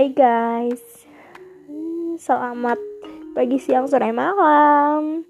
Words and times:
Hai 0.00 0.16
guys, 0.16 0.80
selamat 2.16 2.80
pagi, 3.36 3.60
siang, 3.60 3.84
sore, 3.84 4.08
malam. 4.16 5.28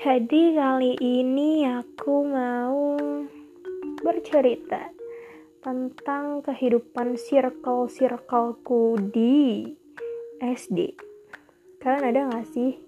Jadi 0.00 0.56
kali 0.56 0.96
ini 0.96 1.68
aku 1.68 2.24
mau 2.24 2.96
bercerita 4.00 4.80
tentang 5.60 6.40
kehidupan 6.40 7.20
circle-circleku 7.20 8.96
di 9.12 9.76
SD. 10.40 10.96
Kalian 11.84 12.08
ada 12.08 12.32
gak 12.32 12.48
sih 12.48 12.80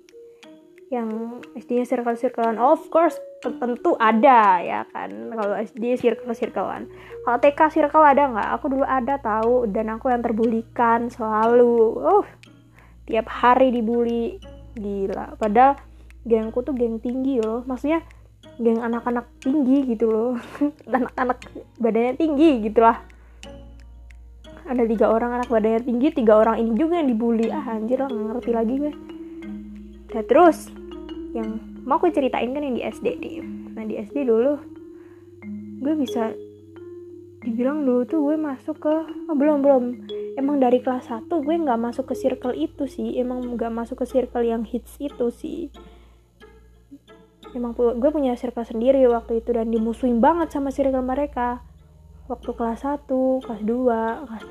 yang 0.89 1.45
SD-nya 1.53 1.85
circle-circlean? 1.85 2.57
Of 2.57 2.89
course, 2.89 3.21
tentu 3.41 3.97
ada 3.97 4.61
ya 4.61 4.85
kan? 4.93 5.09
Kalau 5.33 5.55
SD 5.57 5.97
circle 5.97 6.37
circlean 6.37 6.87
kalau 7.21 7.37
TK 7.37 7.61
circle 7.69 8.05
ada 8.05 8.23
nggak? 8.33 8.49
Aku 8.57 8.65
dulu 8.73 8.85
ada 8.89 9.21
tahu 9.21 9.69
dan 9.69 9.93
aku 9.93 10.09
yang 10.09 10.25
terbulikan 10.25 11.13
selalu. 11.13 12.01
Oh 12.01 12.25
tiap 13.05 13.29
hari 13.29 13.69
dibully. 13.75 14.41
Gila. 14.73 15.37
Padahal 15.37 15.77
gengku 16.25 16.65
tuh 16.65 16.73
geng 16.73 16.97
tinggi 16.97 17.43
loh. 17.45 17.61
Maksudnya 17.69 18.01
geng 18.57 18.81
anak-anak 18.81 19.29
tinggi 19.45 19.85
gitu 19.93 20.09
loh. 20.09 20.33
Anak-anak 20.97 21.45
badannya 21.77 22.17
tinggi 22.17 22.51
gitulah. 22.65 23.05
Ada 24.65 24.87
tiga 24.87 25.11
orang 25.11 25.43
anak 25.43 25.49
badannya 25.51 25.83
tinggi 25.83 26.09
tiga 26.15 26.41
orang 26.41 26.57
ini 26.63 26.73
juga 26.79 27.05
yang 27.05 27.09
dibully. 27.11 27.53
Ah 27.53 27.77
anjir 27.77 28.01
lah 28.01 28.09
ngerti 28.09 28.51
lagi 28.55 28.75
gue. 28.81 28.93
Nah 30.15 30.25
terus 30.25 30.73
yang 31.37 31.70
mau 31.91 31.99
aku 31.99 32.15
ceritain 32.15 32.55
kan 32.55 32.63
yang 32.63 32.79
di 32.79 32.87
SD 32.87 33.19
nih. 33.19 33.43
Nah 33.75 33.83
di 33.83 33.99
SD 33.99 34.23
dulu 34.23 34.63
gue 35.83 35.95
bisa 35.99 36.31
dibilang 37.43 37.83
dulu 37.83 38.07
tuh 38.07 38.23
gue 38.31 38.39
masuk 38.39 38.79
ke 38.79 38.95
oh, 39.27 39.35
belum 39.35 39.59
belum. 39.59 39.85
Emang 40.39 40.63
dari 40.63 40.79
kelas 40.79 41.11
1 41.11 41.27
gue 41.27 41.51
nggak 41.51 41.81
masuk 41.83 42.07
ke 42.07 42.15
circle 42.15 42.55
itu 42.55 42.87
sih. 42.87 43.19
Emang 43.19 43.43
nggak 43.43 43.75
masuk 43.75 44.07
ke 44.07 44.07
circle 44.07 44.47
yang 44.47 44.63
hits 44.63 45.03
itu 45.03 45.35
sih. 45.35 45.75
Emang 47.59 47.75
gue 47.75 48.11
punya 48.15 48.39
circle 48.39 48.63
sendiri 48.63 49.03
waktu 49.11 49.43
itu 49.43 49.51
dan 49.51 49.75
dimusuhin 49.75 50.23
banget 50.23 50.55
sama 50.55 50.71
circle 50.71 51.03
mereka. 51.03 51.67
Waktu 52.31 52.55
kelas 52.55 52.87
1, 52.87 53.11
kelas 53.43 53.63
2, 53.67 54.31
kelas 54.31 54.45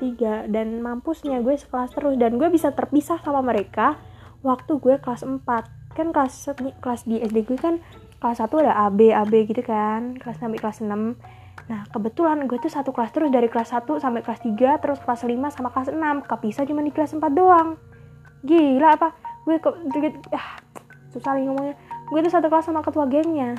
3 0.44 0.52
dan 0.52 0.84
mampusnya 0.84 1.40
gue 1.40 1.56
sekelas 1.56 1.96
terus. 1.96 2.20
Dan 2.20 2.36
gue 2.36 2.52
bisa 2.52 2.76
terpisah 2.76 3.16
sama 3.24 3.40
mereka 3.40 3.96
waktu 4.44 4.76
gue 4.76 5.00
kelas 5.00 5.24
4 5.24 5.79
kan 5.94 6.14
kelas 6.14 6.54
kelas 6.80 7.02
di 7.06 7.18
SD 7.18 7.46
gue 7.46 7.58
kan 7.58 7.82
kelas 8.20 8.44
1 8.44 8.52
ada 8.62 8.86
AB 8.88 9.10
AB 9.10 9.32
gitu 9.50 9.62
kan. 9.64 10.16
Kelas 10.18 10.38
sampai 10.38 10.60
kelas 10.60 10.84
6 10.84 10.90
nah 11.68 11.86
kebetulan 11.92 12.50
gue 12.50 12.58
tuh 12.58 12.72
satu 12.72 12.90
kelas 12.90 13.14
terus 13.14 13.30
dari 13.30 13.46
kelas 13.46 13.70
1 13.70 13.86
sampai 14.02 14.26
kelas 14.26 14.42
3 14.42 14.82
terus 14.82 14.98
kelas 15.06 15.22
5 15.22 15.54
sama 15.54 15.68
kelas 15.70 15.94
6 15.94 16.26
kepisah 16.26 16.64
cuma 16.66 16.82
di 16.82 16.90
kelas 16.90 17.14
4 17.14 17.22
doang. 17.30 17.78
Gila 18.42 18.96
apa? 18.96 19.14
Gue 19.44 19.60
ke 19.60 19.70
ah, 20.34 20.58
susah 21.12 21.36
nih 21.36 21.46
ngomongnya. 21.46 21.74
Gue 22.10 22.18
tuh 22.26 22.32
satu 22.32 22.50
kelas 22.50 22.66
sama 22.66 22.80
ketua 22.82 23.06
gengnya. 23.06 23.58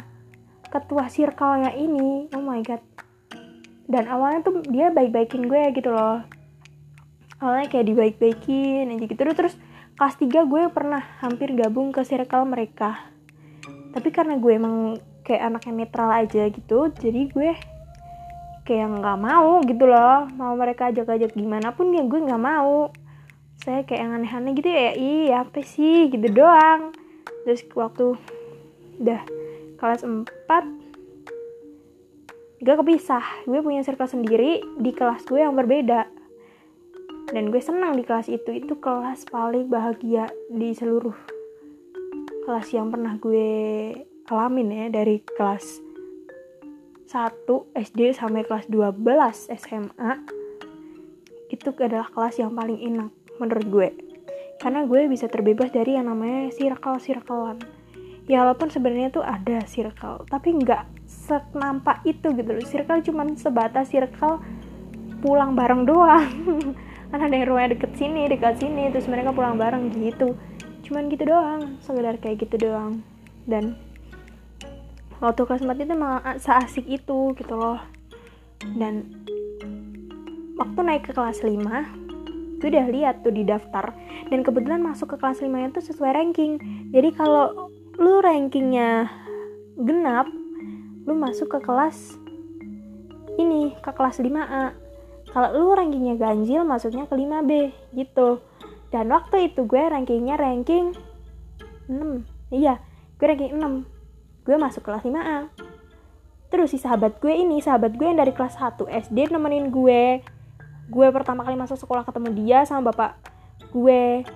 Ketua 0.71 1.07
circle-nya 1.07 1.75
ini 1.75 2.31
oh 2.35 2.43
my 2.43 2.63
god. 2.63 2.81
Dan 3.91 4.07
awalnya 4.07 4.39
tuh 4.43 4.63
dia 4.71 4.87
baik-baikin 4.91 5.47
gue 5.51 5.63
gitu 5.75 5.91
loh. 5.91 6.23
Awalnya 7.43 7.67
kayak 7.67 7.85
dibaik-baikin 7.91 8.91
aja 8.91 9.05
gitu. 9.07 9.19
Terus 9.19 9.55
kelas 9.97 10.15
3 10.17 10.49
gue 10.49 10.63
pernah 10.71 11.03
hampir 11.21 11.53
gabung 11.53 11.93
ke 11.93 12.01
circle 12.07 12.47
mereka. 12.47 13.11
Tapi 13.91 14.09
karena 14.09 14.39
gue 14.39 14.53
emang 14.55 14.95
kayak 15.21 15.43
anak 15.53 15.61
yang 15.69 15.77
netral 15.77 16.09
aja 16.09 16.49
gitu 16.49 16.89
jadi 16.97 17.29
gue 17.29 17.53
kayak 18.65 18.87
nggak 18.97 19.19
mau 19.19 19.61
gitu 19.67 19.85
loh. 19.85 20.25
Mau 20.33 20.55
mereka 20.55 20.89
ajak-ajak 20.89 21.35
gimana 21.35 21.75
pun 21.75 21.91
ya 21.93 22.03
gue 22.07 22.19
nggak 22.19 22.41
mau. 22.41 22.89
Saya 23.61 23.85
kayak 23.85 24.01
yang 24.01 24.13
aneh-aneh 24.17 24.57
gitu 24.57 24.69
ya 24.71 24.93
iya 24.97 25.45
apa 25.45 25.61
sih? 25.61 26.09
Gitu 26.09 26.27
doang. 26.33 26.95
Terus 27.45 27.61
waktu 27.75 28.15
udah 29.01 29.21
kelas 29.77 30.01
4 30.07 30.25
gue 32.61 32.75
kepisah. 32.77 33.25
Gue 33.49 33.59
punya 33.61 33.83
circle 33.83 34.09
sendiri 34.09 34.63
di 34.79 34.91
kelas 34.93 35.25
gue 35.27 35.41
yang 35.41 35.53
berbeda 35.53 36.20
dan 37.31 37.47
gue 37.47 37.63
senang 37.63 37.95
di 37.95 38.03
kelas 38.03 38.27
itu. 38.27 38.51
Itu 38.51 38.77
kelas 38.77 39.27
paling 39.31 39.71
bahagia 39.71 40.27
di 40.51 40.75
seluruh 40.75 41.15
kelas 42.43 42.67
yang 42.75 42.91
pernah 42.91 43.15
gue 43.15 43.95
alamin 44.27 44.67
ya. 44.69 44.85
Dari 44.91 45.23
kelas 45.23 45.79
1 47.07 47.47
SD 47.75 48.15
sampai 48.15 48.43
kelas 48.43 48.67
12 48.67 48.99
SMA 49.55 50.11
itu 51.51 51.67
adalah 51.79 52.07
kelas 52.11 52.39
yang 52.39 52.51
paling 52.51 52.79
enak 52.79 53.11
menurut 53.39 53.67
gue. 53.67 53.89
Karena 54.59 54.85
gue 54.85 55.07
bisa 55.09 55.25
terbebas 55.31 55.71
dari 55.73 55.95
yang 55.95 56.11
namanya 56.11 56.51
circle-circlean. 56.53 57.57
Ya 58.29 58.45
walaupun 58.45 58.69
sebenarnya 58.69 59.09
tuh 59.09 59.25
ada 59.25 59.65
circle 59.65 60.23
tapi 60.29 60.53
nggak 60.53 60.85
senampak 61.09 62.03
itu 62.05 62.31
gitu 62.35 62.47
loh. 62.53 62.63
Circle 62.63 63.01
cuman 63.07 63.33
sebatas 63.35 63.89
circle 63.89 64.39
pulang 65.21 65.53
bareng 65.53 65.85
doang 65.85 66.25
kan 67.11 67.19
ada 67.19 67.35
yang 67.35 67.51
rumahnya 67.51 67.75
deket 67.75 67.91
sini 67.99 68.31
dekat 68.31 68.63
sini 68.63 68.87
terus 68.89 69.05
mereka 69.11 69.35
pulang 69.35 69.59
bareng 69.59 69.91
gitu. 69.91 70.39
Cuman 70.87 71.11
gitu 71.11 71.27
doang 71.27 71.75
sekedar 71.83 72.15
kayak 72.17 72.47
gitu 72.47 72.71
doang. 72.71 73.03
Dan 73.43 73.75
waktu 75.19 75.43
kelas 75.43 75.61
4 75.61 75.75
itu 75.75 75.91
emang 75.91 76.23
seasik 76.39 76.87
itu 76.87 77.35
gitu 77.35 77.53
loh. 77.53 77.83
Dan 78.79 79.11
waktu 80.55 80.79
naik 80.79 81.11
ke 81.11 81.11
kelas 81.11 81.43
5 81.43 81.59
gue 82.61 82.69
udah 82.69 82.87
lihat 82.93 83.27
tuh 83.27 83.35
di 83.35 83.43
daftar. 83.43 83.91
Dan 84.31 84.47
kebetulan 84.47 84.79
masuk 84.79 85.13
ke 85.13 85.17
kelas 85.19 85.43
5 85.43 85.51
itu 85.51 85.79
sesuai 85.83 86.15
ranking. 86.15 86.57
Jadi 86.95 87.09
kalau 87.11 87.71
lu 87.99 88.23
rankingnya 88.23 89.11
genap 89.83 90.29
lu 91.03 91.17
masuk 91.17 91.49
ke 91.57 91.59
kelas 91.65 92.15
ini 93.41 93.73
ke 93.81 93.91
kelas 93.91 94.21
5A 94.21 94.77
kalau 95.31 95.49
lu 95.55 95.71
rankingnya 95.71 96.19
ganjil 96.19 96.67
masuknya 96.67 97.07
ke 97.07 97.15
5B 97.15 97.51
gitu. 97.95 98.43
Dan 98.91 99.07
waktu 99.07 99.51
itu 99.51 99.63
gue 99.63 99.79
rankingnya 99.79 100.35
ranking 100.35 100.91
6 101.91 102.55
iya 102.55 102.79
gue 103.19 103.25
ranking 103.27 103.55
6 103.59 104.47
gue 104.47 104.55
masuk 104.57 104.81
kelas 104.87 105.03
5A 105.03 105.51
terus 106.51 106.75
si 106.75 106.77
sahabat 106.79 107.19
gue 107.23 107.31
ini 107.31 107.63
sahabat 107.63 107.95
gue 107.95 108.03
yang 108.03 108.19
dari 108.19 108.35
kelas 108.35 108.59
1 108.59 108.83
SD 109.07 109.31
nemenin 109.31 109.71
gue. 109.71 110.19
Gue 110.91 111.07
pertama 111.15 111.47
kali 111.47 111.55
masuk 111.55 111.79
sekolah 111.79 112.03
ketemu 112.03 112.35
dia 112.35 112.67
sama 112.67 112.91
bapak 112.91 113.15
gue. 113.71 114.27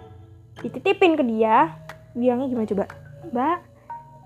Dititipin 0.63 1.19
ke 1.19 1.23
dia. 1.27 1.75
Bilangnya 2.15 2.47
gimana 2.47 2.71
coba? 2.71 2.85
Mbak 3.35 3.57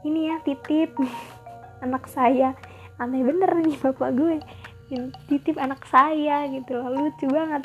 ini 0.05 0.29
ya 0.29 0.37
titip. 0.45 0.93
Anak 1.83 2.05
saya. 2.05 2.53
Aneh 3.01 3.25
bener 3.25 3.57
nih 3.57 3.81
bapak 3.81 4.13
gue 4.13 4.37
titip 5.29 5.55
anak 5.61 5.85
saya 5.85 6.49
gitu 6.49 6.77
loh. 6.77 6.89
Lucu 6.91 7.29
banget. 7.29 7.63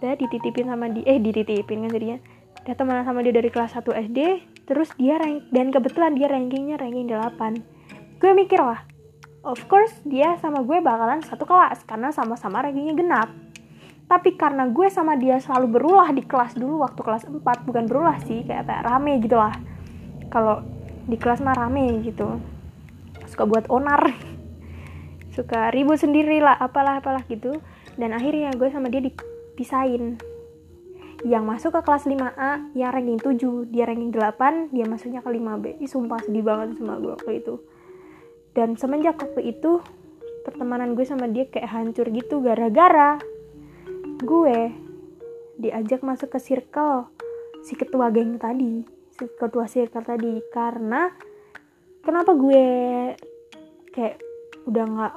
Udah 0.00 0.14
dititipin 0.16 0.68
sama 0.68 0.88
dia 0.92 1.04
eh 1.06 1.18
dititipin 1.20 1.86
kan 1.86 1.90
jadinya. 1.92 2.18
Udah 2.64 2.74
temenan 2.74 3.04
sama 3.06 3.22
dia 3.22 3.34
dari 3.36 3.48
kelas 3.52 3.78
1 3.78 4.10
SD 4.10 4.18
terus 4.66 4.90
dia 4.98 5.14
rank 5.22 5.46
dan 5.54 5.70
kebetulan 5.70 6.18
dia 6.18 6.26
rankingnya 6.26 6.74
ranking 6.82 7.06
8 7.06 8.18
gue 8.18 8.30
mikir 8.34 8.58
lah 8.58 8.82
of 9.46 9.62
course 9.70 9.94
dia 10.02 10.34
sama 10.42 10.66
gue 10.66 10.82
bakalan 10.82 11.22
satu 11.22 11.46
kelas 11.46 11.86
karena 11.86 12.10
sama-sama 12.10 12.66
rankingnya 12.66 12.98
genap. 12.98 13.30
Tapi 14.06 14.38
karena 14.38 14.70
gue 14.70 14.86
sama 14.90 15.18
dia 15.18 15.38
selalu 15.38 15.66
berulah 15.78 16.10
di 16.14 16.22
kelas 16.22 16.54
dulu 16.54 16.82
waktu 16.82 17.00
kelas 17.02 17.26
4 17.26 17.42
bukan 17.42 17.84
berulah 17.86 18.18
sih 18.26 18.42
kayak, 18.42 18.66
kayak 18.66 18.82
rame 18.86 19.18
gitu 19.22 19.38
lah. 19.38 19.54
Kalau 20.30 20.62
di 21.06 21.14
kelas 21.18 21.42
mah 21.42 21.54
rame 21.54 22.02
gitu. 22.02 22.38
Suka 23.30 23.46
buat 23.46 23.66
onar 23.70 24.02
suka 25.36 25.68
ribut 25.68 26.00
sendiri 26.00 26.40
lah 26.40 26.56
apalah 26.56 27.04
apalah 27.04 27.20
gitu. 27.28 27.60
Dan 28.00 28.16
akhirnya 28.16 28.52
gue 28.56 28.68
sama 28.72 28.88
dia 28.88 29.04
dipisahin. 29.04 30.16
Yang 31.24 31.44
masuk 31.44 31.70
ke 31.76 31.80
kelas 31.84 32.04
5A 32.08 32.76
yang 32.76 32.92
ranking 32.92 33.20
7 33.20 33.72
dia 33.72 33.84
ranking 33.88 34.12
8 34.12 34.72
dia 34.72 34.84
masuknya 34.84 35.24
ke 35.24 35.28
5B 35.32 35.80
Ih, 35.80 35.88
sumpah 35.88 36.20
sedih 36.24 36.44
banget 36.44 36.76
sama 36.80 37.00
gue 37.00 37.12
waktu 37.12 37.44
itu. 37.44 37.60
Dan 38.56 38.76
semenjak 38.80 39.20
waktu 39.20 39.52
itu 39.52 39.84
pertemanan 40.44 40.96
gue 40.96 41.04
sama 41.04 41.28
dia 41.28 41.48
kayak 41.48 41.68
hancur 41.68 42.08
gitu 42.08 42.40
gara-gara 42.40 43.18
gue 44.22 44.58
diajak 45.58 46.00
masuk 46.06 46.32
ke 46.32 46.38
circle 46.38 47.10
si 47.66 47.74
ketua 47.74 48.14
geng 48.14 48.38
tadi 48.38 48.86
si 49.16 49.24
ketua 49.40 49.66
circle 49.66 50.04
tadi. 50.04 50.40
Karena 50.52 51.08
kenapa 52.04 52.36
gue 52.36 52.64
kayak 53.96 54.25
udah 54.66 54.84
nggak 54.84 55.12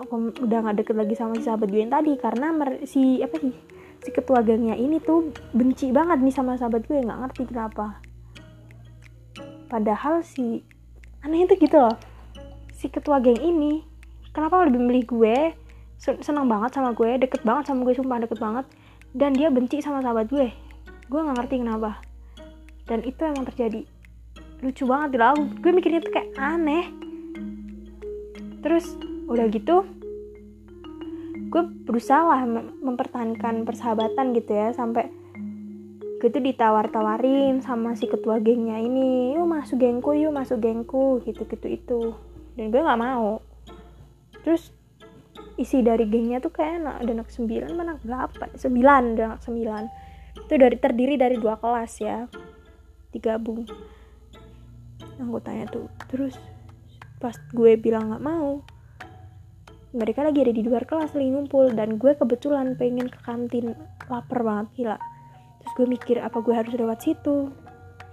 udah 0.45 0.57
nggak 0.61 0.77
deket 0.85 0.95
lagi 0.95 1.13
sama 1.17 1.33
si 1.37 1.49
sahabat 1.49 1.73
gue 1.73 1.81
yang 1.81 1.93
tadi 1.93 2.13
karena 2.21 2.53
si 2.85 3.17
apa 3.25 3.35
sih 3.41 3.53
si 3.99 4.09
ketua 4.15 4.39
gengnya 4.45 4.77
ini 4.79 5.01
tuh 5.03 5.33
benci 5.51 5.91
banget 5.91 6.21
nih 6.23 6.31
sama 6.31 6.55
sahabat 6.55 6.87
gue 6.87 7.01
nggak 7.03 7.19
ngerti 7.27 7.41
kenapa. 7.49 7.99
Padahal 9.69 10.25
si 10.25 10.65
aneh 11.21 11.45
itu 11.45 11.53
gitu 11.59 11.77
loh. 11.77 11.97
Si 12.73 12.87
ketua 12.87 13.19
geng 13.19 13.37
ini 13.37 13.83
kenapa 14.31 14.65
lebih 14.65 14.79
milih 14.79 15.05
gue 15.05 15.37
seneng 15.99 16.47
banget 16.47 16.79
sama 16.79 16.95
gue 16.95 17.19
deket 17.19 17.43
banget 17.43 17.69
sama 17.69 17.83
gue 17.83 17.93
sumpah 17.93 18.23
deket 18.23 18.39
banget 18.39 18.65
dan 19.11 19.35
dia 19.35 19.51
benci 19.51 19.83
sama 19.83 19.99
sahabat 19.99 20.31
gue. 20.31 20.47
Gue 21.11 21.19
nggak 21.19 21.37
ngerti 21.43 21.55
kenapa. 21.59 21.99
Dan 22.87 23.03
itu 23.03 23.19
emang 23.21 23.45
terjadi. 23.45 23.83
Lucu 24.63 24.87
banget 24.87 25.19
lah 25.19 25.35
gue 25.35 25.71
mikirnya 25.75 26.01
tuh 26.01 26.13
kayak 26.15 26.33
aneh. 26.39 26.87
Terus 28.63 29.08
udah 29.29 29.45
gitu 29.53 29.85
gue 31.49 31.63
berusaha 31.85 32.21
lah 32.21 32.41
mempertahankan 32.81 33.65
persahabatan 33.65 34.37
gitu 34.37 34.53
ya 34.53 34.69
sampai 34.73 35.09
gue 36.19 36.29
tuh 36.29 36.43
ditawar-tawarin 36.43 37.63
sama 37.63 37.95
si 37.95 38.05
ketua 38.05 38.43
gengnya 38.43 38.75
ini 38.77 39.33
yuk 39.33 39.47
masuk 39.47 39.79
gengku 39.79 40.11
yuk 40.13 40.35
masuk 40.35 40.59
gengku 40.59 41.23
gitu 41.23 41.47
gitu 41.47 41.67
itu. 41.71 42.01
Dan 42.59 42.75
gue 42.75 42.81
nggak 42.83 42.99
mau. 42.99 43.39
Terus 44.43 44.67
isi 45.55 45.79
dari 45.79 46.03
gengnya 46.11 46.43
tuh 46.43 46.51
kayak 46.51 46.83
anak 46.83 46.95
ada 46.99 47.11
anak 47.23 47.29
sembilan 47.31 47.71
mana 47.71 47.95
berapa? 48.03 48.51
Sembilan 48.51 49.01
ada 49.15 49.23
anak 49.31 49.41
sembilan. 49.47 49.83
Itu 50.43 50.53
dari 50.59 50.75
terdiri 50.75 51.15
dari 51.15 51.39
dua 51.39 51.55
kelas 51.55 51.93
ya 52.03 52.27
digabung 53.09 53.65
anggotanya 55.19 55.65
tuh 55.67 55.89
terus 56.07 56.37
pas 57.19 57.35
gue 57.51 57.75
bilang 57.75 58.13
nggak 58.13 58.23
mau 58.23 58.61
mereka 59.89 60.21
lagi 60.21 60.45
ada 60.45 60.53
di 60.53 60.61
luar 60.61 60.85
kelas 60.85 61.17
lagi 61.17 61.33
ngumpul 61.33 61.73
dan 61.73 61.97
gue 61.97 62.13
kebetulan 62.13 62.77
pengen 62.77 63.09
ke 63.09 63.19
kantin. 63.25 63.73
Lapar 64.05 64.45
banget 64.45 64.67
gila. 64.77 64.97
Terus 65.61 65.71
gue 65.73 65.87
mikir 65.89 66.17
apa 66.21 66.37
gue 66.45 66.53
harus 66.53 66.73
lewat 66.77 67.01
situ? 67.01 67.49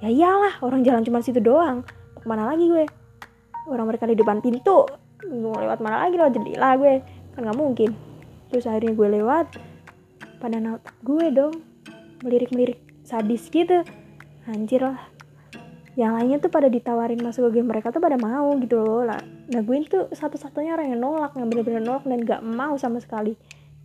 Ya 0.00 0.08
iyalah 0.08 0.56
orang 0.64 0.81
jalan 0.88 1.05
cuma 1.05 1.20
situ 1.20 1.37
doang. 1.37 1.84
Ke 2.17 2.25
mana 2.25 2.49
lagi 2.49 2.64
gue? 2.64 2.88
Orang 3.69 3.93
mereka 3.93 4.08
di 4.08 4.17
depan 4.17 4.40
pintu. 4.40 4.88
Mau 5.28 5.52
lewat 5.52 5.84
mana 5.84 6.08
lagi? 6.08 6.17
Loh 6.17 6.32
jendela 6.32 6.81
gue. 6.81 7.05
Kan 7.37 7.44
nggak 7.44 7.58
mungkin. 7.61 7.93
Terus 8.49 8.64
akhirnya 8.64 8.96
gue 8.96 9.08
lewat. 9.20 9.46
Pada 10.40 10.56
naut 10.56 10.81
gue 11.05 11.28
dong. 11.28 11.61
Melirik-melirik 12.25 12.81
sadis 13.05 13.52
gitu. 13.52 13.84
Anjir 14.49 14.81
lah. 14.81 15.12
Yang 15.93 16.12
lainnya 16.12 16.38
tuh 16.40 16.52
pada 16.52 16.73
ditawarin 16.73 17.20
masuk 17.20 17.52
ke 17.52 17.61
game 17.61 17.69
mereka 17.69 17.93
tuh 17.93 18.00
pada 18.00 18.17
mau 18.17 18.52
gitu 18.61 18.81
loh 18.81 19.05
lah 19.05 19.35
nah 19.46 19.62
gue 19.62 19.76
itu 19.78 20.10
satu-satunya 20.10 20.75
orang 20.75 20.90
yang 20.90 21.00
nolak 21.02 21.32
yang 21.38 21.46
bener-bener 21.46 21.82
nolak 21.82 22.02
dan 22.02 22.20
gak 22.26 22.43
mau 22.43 22.75
sama 22.75 22.98
sekali. 22.98 23.38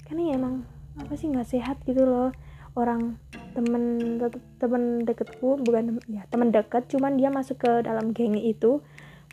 Karena 0.05 0.33
ya 0.33 0.33
emang 0.41 0.65
apa 0.99 1.13
sih 1.15 1.31
nggak 1.31 1.47
sehat 1.47 1.77
gitu 1.87 2.03
loh. 2.03 2.33
Orang 2.75 3.19
temen 3.51 4.15
temen 4.59 5.03
deketku 5.03 5.59
bukan 5.59 5.99
ya 6.07 6.23
temen 6.31 6.55
deket 6.55 6.87
cuman 6.87 7.19
dia 7.19 7.27
masuk 7.27 7.59
ke 7.59 7.83
dalam 7.83 8.15
geng 8.15 8.39
itu 8.39 8.79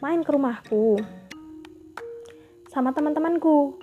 main 0.02 0.26
ke 0.26 0.30
rumahku 0.34 0.98
sama 2.66 2.90
teman-temanku 2.90 3.78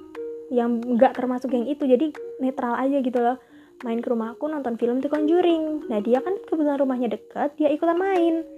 yang 0.51 0.83
nggak 0.83 1.15
termasuk 1.15 1.51
geng 1.51 1.67
itu 1.67 1.87
jadi 1.87 2.11
netral 2.37 2.77
aja 2.77 3.01
gitu 3.01 3.19
loh. 3.19 3.39
Main 3.83 3.99
ke 3.99 4.07
rumahku 4.07 4.47
nonton 4.47 4.79
film 4.79 5.03
The 5.03 5.11
Conjuring. 5.11 5.91
Nah 5.91 5.99
dia 5.99 6.23
kan 6.23 6.39
kebetulan 6.47 6.79
rumahnya 6.79 7.11
deket 7.11 7.59
dia 7.59 7.67
ikutan 7.71 7.99
main 7.99 8.54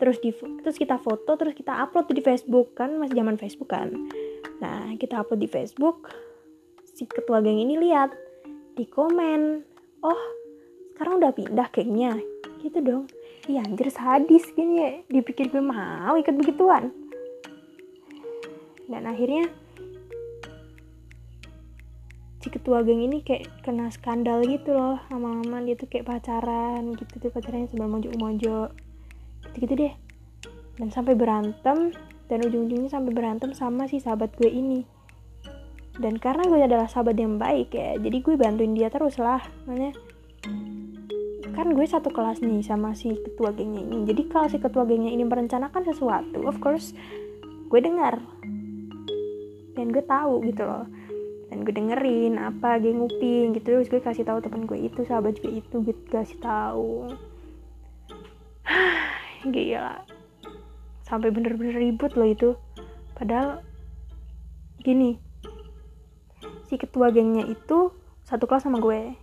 terus 0.00 0.16
di 0.24 0.32
terus 0.64 0.80
kita 0.80 0.96
foto 0.96 1.36
terus 1.36 1.52
kita 1.52 1.76
upload 1.76 2.08
di 2.08 2.24
Facebook 2.24 2.72
kan 2.72 2.96
masih 2.96 3.20
zaman 3.20 3.36
Facebook 3.36 3.70
kan. 3.70 3.92
Nah 4.64 4.96
kita 4.96 5.20
upload 5.20 5.44
di 5.44 5.48
Facebook 5.52 6.08
si 6.88 7.04
ketua 7.04 7.44
geng 7.44 7.60
ini 7.60 7.76
lihat 7.76 8.16
di 8.74 8.88
komen 8.88 9.60
oh 10.00 10.22
sekarang 10.96 11.20
udah 11.20 11.32
pindah 11.36 11.68
gengnya. 11.68 12.16
Gitu 12.64 12.80
dong. 12.80 13.04
Iya 13.44 13.64
anjir 13.64 13.92
sadis 13.92 14.48
kayaknya 14.56 15.04
dipikir 15.08 15.52
gue 15.52 15.60
mau 15.60 16.16
ikut 16.16 16.32
begituan. 16.36 16.92
Dan 18.88 19.04
akhirnya 19.06 19.52
si 22.40 22.48
ketua 22.48 22.80
geng 22.80 23.04
ini 23.04 23.20
kayak 23.20 23.52
kena 23.60 23.92
skandal 23.92 24.40
gitu 24.48 24.72
loh 24.72 24.96
lama-lama 25.12 25.60
dia 25.60 25.76
tuh 25.76 25.84
kayak 25.92 26.08
pacaran 26.08 26.96
gitu 26.96 27.20
tuh 27.20 27.28
pacarannya 27.28 27.68
sebelum 27.68 28.00
mojo-mojo 28.00 28.72
gitu-gitu 29.50 29.86
deh. 29.86 29.94
Dan 30.80 30.88
sampai 30.88 31.18
berantem 31.18 31.92
dan 32.30 32.38
ujung-ujungnya 32.46 32.88
sampai 32.88 33.10
berantem 33.10 33.50
sama 33.52 33.90
si 33.90 33.98
sahabat 33.98 34.32
gue 34.38 34.48
ini. 34.48 34.86
Dan 36.00 36.16
karena 36.16 36.46
gue 36.46 36.62
adalah 36.62 36.88
sahabat 36.88 37.18
yang 37.18 37.36
baik 37.36 37.76
ya 37.76 38.00
jadi 38.00 38.24
gue 38.24 38.34
bantuin 38.38 38.72
dia 38.72 38.88
terus 38.88 39.20
lah 39.20 39.44
makanya 39.68 39.92
kan 41.52 41.76
gue 41.76 41.84
satu 41.84 42.08
kelas 42.08 42.40
nih 42.40 42.64
sama 42.64 42.96
si 42.96 43.12
ketua 43.12 43.52
gengnya 43.52 43.84
ini. 43.84 44.08
Jadi 44.08 44.22
kalau 44.32 44.48
si 44.48 44.56
ketua 44.56 44.88
gengnya 44.88 45.12
ini 45.12 45.28
merencanakan 45.28 45.82
sesuatu 45.84 46.46
of 46.48 46.56
course 46.62 46.96
gue 47.68 47.80
dengar. 47.82 48.16
Dan 49.76 49.92
gue 49.92 50.00
tahu 50.06 50.40
gitu 50.48 50.64
loh. 50.64 50.88
Dan 51.52 51.66
gue 51.66 51.74
dengerin 51.74 52.38
apa 52.38 52.78
geng 52.78 53.02
nguping 53.02 53.58
gitu 53.58 53.76
terus 53.76 53.90
gue 53.90 54.00
kasih 54.00 54.24
tahu 54.24 54.40
teman 54.40 54.64
gue 54.64 54.78
itu 54.78 55.04
sahabat 55.04 55.36
gue 55.42 55.60
itu 55.60 55.76
gue 55.82 55.96
kasih 56.08 56.38
tahu 56.38 57.10
gila. 59.48 60.04
Sampai 61.06 61.32
bener-bener 61.32 61.74
ribut 61.74 62.12
loh 62.14 62.28
itu. 62.28 62.50
Padahal 63.16 63.64
gini. 64.84 65.20
Si 66.68 66.78
ketua 66.78 67.10
gengnya 67.10 67.48
itu 67.50 67.90
satu 68.22 68.46
kelas 68.46 68.68
sama 68.68 68.78
gue. 68.78 69.16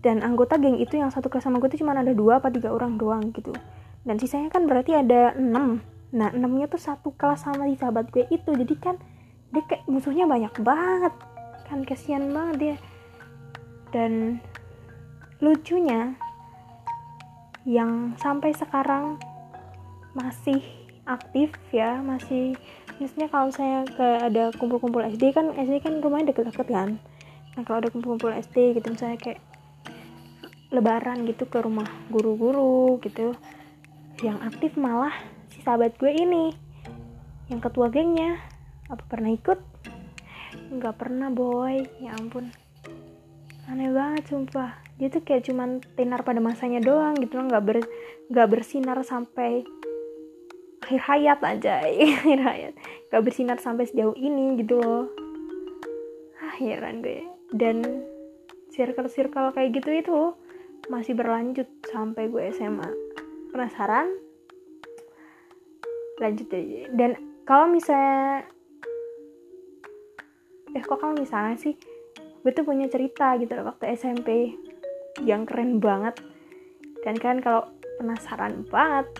Dan 0.00 0.22
anggota 0.22 0.56
geng 0.56 0.78
itu 0.78 0.96
yang 0.96 1.10
satu 1.10 1.26
kelas 1.26 1.44
sama 1.44 1.58
gue 1.58 1.68
itu 1.68 1.82
cuma 1.82 1.92
ada 1.92 2.14
dua 2.14 2.38
apa 2.38 2.48
tiga 2.48 2.70
orang 2.70 2.96
doang 2.96 3.34
gitu. 3.34 3.52
Dan 4.06 4.16
sisanya 4.22 4.48
kan 4.48 4.64
berarti 4.70 4.94
ada 4.94 5.34
enam. 5.34 5.82
Nah 6.14 6.30
enamnya 6.30 6.70
tuh 6.70 6.78
satu 6.78 7.10
kelas 7.12 7.42
sama 7.42 7.66
si 7.66 7.74
sahabat 7.76 8.08
gue 8.14 8.24
itu. 8.30 8.50
Jadi 8.54 8.74
kan 8.78 8.96
dia 9.50 9.62
kayak 9.66 9.84
musuhnya 9.90 10.24
banyak 10.30 10.54
banget. 10.62 11.14
Kan 11.66 11.82
kasihan 11.82 12.30
banget 12.30 12.56
dia. 12.56 12.76
Dan 13.90 14.40
lucunya 15.42 16.16
yang 17.66 18.14
sampai 18.22 18.54
sekarang 18.54 19.18
masih 20.14 20.62
aktif 21.02 21.50
ya 21.74 21.98
masih 21.98 22.54
misalnya 23.02 23.28
kalau 23.28 23.50
saya 23.50 23.82
ke 23.82 24.06
ada 24.22 24.54
kumpul-kumpul 24.54 25.02
SD 25.02 25.34
kan 25.34 25.50
SD 25.50 25.82
kan 25.82 25.98
rumahnya 25.98 26.30
deket-deket 26.30 26.66
kan. 26.70 27.02
Nah 27.58 27.62
kalau 27.66 27.82
ada 27.82 27.90
kumpul-kumpul 27.90 28.30
SD 28.30 28.78
gitu 28.78 28.86
misalnya 28.94 29.18
kayak 29.18 29.42
lebaran 30.70 31.26
gitu 31.26 31.50
ke 31.50 31.58
rumah 31.58 31.90
guru-guru 32.06 33.02
gitu 33.02 33.34
yang 34.22 34.38
aktif 34.46 34.78
malah 34.78 35.12
si 35.50 35.60
sahabat 35.66 35.98
gue 35.98 36.14
ini 36.14 36.54
yang 37.50 37.58
ketua 37.58 37.90
gengnya. 37.90 38.38
Apa 38.86 39.02
pernah 39.10 39.34
ikut? 39.34 39.58
Nggak 40.70 40.94
pernah 40.94 41.34
boy. 41.34 41.82
Ya 41.98 42.14
ampun 42.14 42.46
aneh 43.66 43.90
banget 43.90 44.24
sumpah. 44.30 44.78
Dia 44.96 45.10
tuh 45.10 45.26
kayak 45.26 45.50
cuman 45.50 45.82
tenar 45.98 46.22
pada 46.22 46.38
masanya 46.38 46.78
doang 46.78 47.18
gitu 47.18 47.42
loh. 47.42 47.50
Nggak 47.50 47.64
ber 47.66 47.78
nggak 48.30 48.48
bersinar 48.48 48.98
sampai 49.02 49.66
akhir 50.86 51.00
hayat 51.02 51.40
aja 51.42 51.82
akhir 51.86 52.40
hayat. 52.40 52.74
Nggak 53.10 53.22
bersinar 53.26 53.58
sampai 53.58 53.90
sejauh 53.90 54.14
ini 54.14 54.62
gitu 54.62 54.78
loh. 54.78 55.10
Ah 56.38 56.54
heran 56.62 57.02
gue. 57.02 57.26
Dan 57.50 57.82
circle-circle 58.70 59.54
kayak 59.56 59.70
gitu 59.82 59.90
itu 59.90 60.18
masih 60.86 61.18
berlanjut 61.18 61.66
sampai 61.90 62.30
gue 62.30 62.42
SMA 62.54 62.86
penasaran? 63.50 64.06
Lanjut 66.22 66.48
aja. 66.54 66.86
Dan 66.94 67.10
kalau 67.42 67.66
misalnya 67.66 68.46
eh 70.76 70.84
kok 70.84 71.00
kalau 71.00 71.16
misalnya 71.16 71.56
sih 71.56 71.72
gue 72.46 72.54
tuh 72.54 72.62
punya 72.62 72.86
cerita 72.86 73.34
gitu 73.42 73.58
loh 73.58 73.74
waktu 73.74 73.98
SMP 73.98 74.54
yang 75.26 75.42
keren 75.50 75.82
banget 75.82 76.14
dan 77.02 77.18
kan 77.18 77.42
kalau 77.42 77.66
penasaran 77.98 78.62
banget 78.70 79.10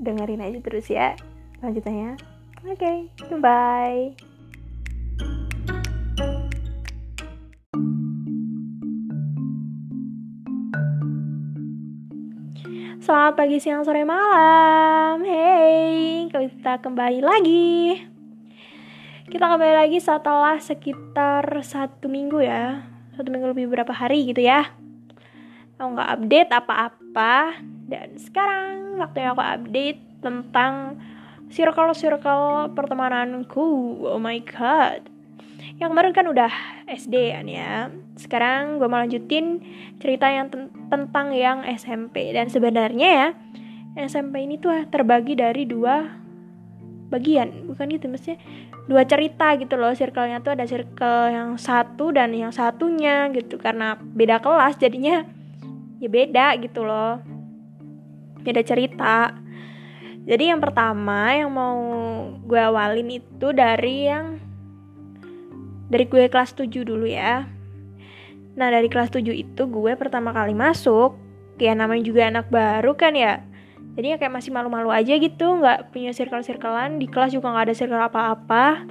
dengerin 0.00 0.40
aja 0.40 0.56
terus 0.64 0.88
ya 0.88 1.12
lanjutannya 1.60 2.16
oke 2.64 2.80
okay, 2.80 3.36
bye 3.36 4.16
Selamat 13.08 13.40
pagi, 13.40 13.56
siang, 13.56 13.88
sore, 13.88 14.04
malam. 14.04 15.24
Hey, 15.24 16.28
kita 16.28 16.76
kembali 16.84 17.24
lagi. 17.24 18.17
Kita 19.28 19.44
kembali 19.44 19.74
lagi 19.84 20.00
setelah 20.00 20.56
sekitar 20.56 21.44
satu 21.60 22.08
minggu 22.08 22.40
ya, 22.40 22.80
satu 23.12 23.28
minggu 23.28 23.52
lebih 23.52 23.68
berapa 23.68 23.92
hari 23.92 24.24
gitu 24.24 24.40
ya. 24.40 24.72
Aku 25.76 25.92
nggak 25.92 26.10
update 26.16 26.50
apa-apa. 26.50 27.60
Dan 27.88 28.16
sekarang 28.16 28.96
waktunya 28.96 29.36
aku 29.36 29.44
update 29.44 30.00
tentang 30.24 30.96
circle-circle 31.52 32.72
pertemananku. 32.72 34.00
Oh 34.08 34.16
my 34.16 34.40
god 34.44 35.18
yang 35.78 35.94
kemarin 35.94 36.14
kan 36.14 36.26
udah 36.26 36.52
SD 36.90 37.34
kan 37.34 37.46
ya 37.46 37.90
sekarang 38.18 38.82
gue 38.82 38.88
mau 38.90 38.98
lanjutin 38.98 39.62
cerita 40.02 40.26
yang 40.26 40.50
ten 40.50 40.70
tentang 40.90 41.30
yang 41.34 41.62
SMP 41.66 42.34
dan 42.34 42.50
sebenarnya 42.50 43.08
ya 43.10 43.28
SMP 44.10 44.46
ini 44.46 44.58
tuh 44.58 44.74
terbagi 44.90 45.38
dari 45.38 45.66
dua 45.66 46.06
bagian 47.08 47.68
bukan 47.72 47.88
gitu 47.88 48.04
maksudnya 48.08 48.36
dua 48.84 49.04
cerita 49.08 49.56
gitu 49.56 49.80
loh 49.80 49.96
circle-nya 49.96 50.44
tuh 50.44 50.52
ada 50.52 50.68
circle 50.68 51.32
yang 51.32 51.56
satu 51.56 52.12
dan 52.12 52.36
yang 52.36 52.52
satunya 52.52 53.32
gitu 53.32 53.56
karena 53.56 53.96
beda 53.96 54.44
kelas 54.44 54.76
jadinya 54.76 55.24
ya 55.98 56.08
beda 56.08 56.56
gitu 56.60 56.84
loh 56.84 57.38
beda 58.48 58.62
cerita. 58.64 59.34
Jadi 60.28 60.52
yang 60.52 60.60
pertama 60.60 61.32
yang 61.32 61.52
mau 61.52 61.76
gue 62.44 62.60
awalin 62.60 63.20
itu 63.20 63.48
dari 63.52 64.08
yang 64.08 64.40
dari 65.88 66.04
gue 66.04 66.28
kelas 66.28 66.52
7 66.56 66.68
dulu 66.84 67.08
ya. 67.08 67.48
Nah 68.56 68.68
dari 68.68 68.88
kelas 68.88 69.12
7 69.12 69.24
itu 69.32 69.62
gue 69.68 69.92
pertama 69.96 70.32
kali 70.32 70.52
masuk 70.52 71.16
ya 71.58 71.74
namanya 71.74 72.04
juga 72.04 72.28
anak 72.28 72.46
baru 72.52 72.92
kan 72.94 73.16
ya 73.18 73.42
jadi 73.98 74.14
ya 74.14 74.16
kayak 74.22 74.30
masih 74.30 74.54
malu-malu 74.54 74.94
aja 74.94 75.10
gitu 75.18 75.58
nggak 75.58 75.90
punya 75.90 76.14
circle-circlean. 76.14 77.02
Di 77.02 77.10
kelas 77.10 77.34
juga 77.34 77.50
nggak 77.50 77.66
ada 77.66 77.74
circle 77.74 77.98
apa-apa. 77.98 78.86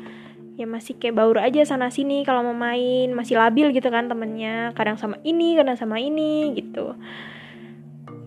Ya 0.59 0.67
masih 0.67 0.99
kayak 0.99 1.15
baur 1.15 1.39
aja 1.39 1.63
sana 1.63 1.87
sini 1.87 2.27
kalau 2.27 2.43
mau 2.43 2.51
main. 2.51 3.15
Masih 3.15 3.39
labil 3.39 3.71
gitu 3.71 3.87
kan 3.87 4.11
temennya. 4.11 4.75
Kadang 4.75 4.99
sama 4.99 5.15
ini 5.23 5.55
kadang 5.55 5.79
sama 5.79 5.95
ini 6.03 6.51
gitu. 6.59 6.91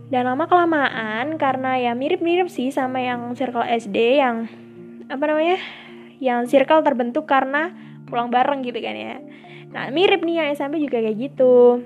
Dan 0.08 0.24
lama 0.24 0.48
kelamaan 0.48 1.36
karena 1.36 1.76
ya 1.76 1.92
mirip-mirip 1.92 2.48
sih 2.48 2.72
sama 2.72 3.04
yang 3.04 3.28
circle 3.36 3.60
SD 3.60 4.16
yang 4.16 4.48
apa 5.12 5.20
namanya 5.28 5.60
yang 6.16 6.48
circle 6.48 6.80
terbentuk 6.80 7.28
karena 7.28 7.76
pulang 8.08 8.32
bareng 8.32 8.64
gitu 8.64 8.80
kan 8.80 8.96
ya. 8.96 9.20
Nah 9.68 9.92
mirip 9.92 10.24
nih 10.24 10.40
yang 10.40 10.48
SMP 10.56 10.80
juga 10.80 11.04
kayak 11.04 11.28
gitu 11.28 11.84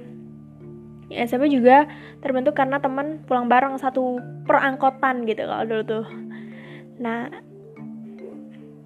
SMP 1.13 1.53
juga 1.53 1.85
terbentuk 2.25 2.57
karena 2.57 2.81
teman 2.81 3.21
pulang 3.29 3.49
bareng 3.51 3.77
satu 3.77 4.21
perangkotan 4.49 5.29
gitu 5.29 5.45
kalau 5.45 5.65
dulu 5.69 5.83
tuh. 5.85 6.07
Nah 7.01 7.29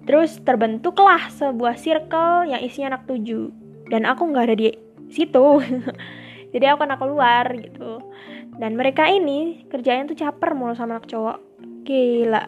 terus 0.03 0.41
terbentuklah 0.41 1.29
sebuah 1.31 1.77
circle 1.79 2.49
yang 2.49 2.59
isinya 2.59 2.97
anak 2.97 3.07
tujuh. 3.07 3.53
Dan 3.89 4.03
aku 4.05 4.29
nggak 4.29 4.45
ada 4.51 4.55
di 4.57 4.69
situ. 5.09 5.63
Jadi 6.53 6.65
aku 6.65 6.81
anak 6.83 6.99
keluar 6.99 7.45
gitu. 7.55 8.01
Dan 8.59 8.75
mereka 8.75 9.07
ini 9.07 9.63
kerjanya 9.69 10.09
tuh 10.09 10.17
caper 10.17 10.57
mulu 10.57 10.75
sama 10.75 10.97
anak 10.99 11.07
cowok. 11.07 11.37
Gila. 11.85 12.43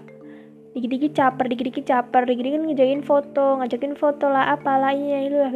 Dikit-dikit 0.76 1.12
caper 1.16 1.46
dikit-dikit 1.48 1.86
caper. 1.88 2.28
Dikit-dikit 2.28 2.62
ngejain 2.66 3.02
foto 3.06 3.62
ngajakin 3.62 3.94
foto 3.96 4.26
lah 4.28 4.58
apalah 4.58 4.92
ini 4.92 5.30
itu 5.30 5.38
lah 5.40 5.54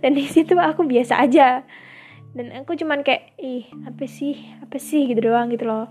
dan 0.00 0.12
di 0.12 0.24
situ 0.28 0.56
aku 0.56 0.84
biasa 0.84 1.22
aja. 1.22 1.64
Dan 2.36 2.52
aku 2.52 2.76
cuman 2.76 3.00
kayak 3.00 3.32
ih 3.40 3.64
apa 3.88 4.04
sih? 4.04 4.36
Apa 4.60 4.76
sih? 4.76 5.08
Gitu 5.08 5.24
doang 5.24 5.48
gitu 5.48 5.64
loh. 5.64 5.88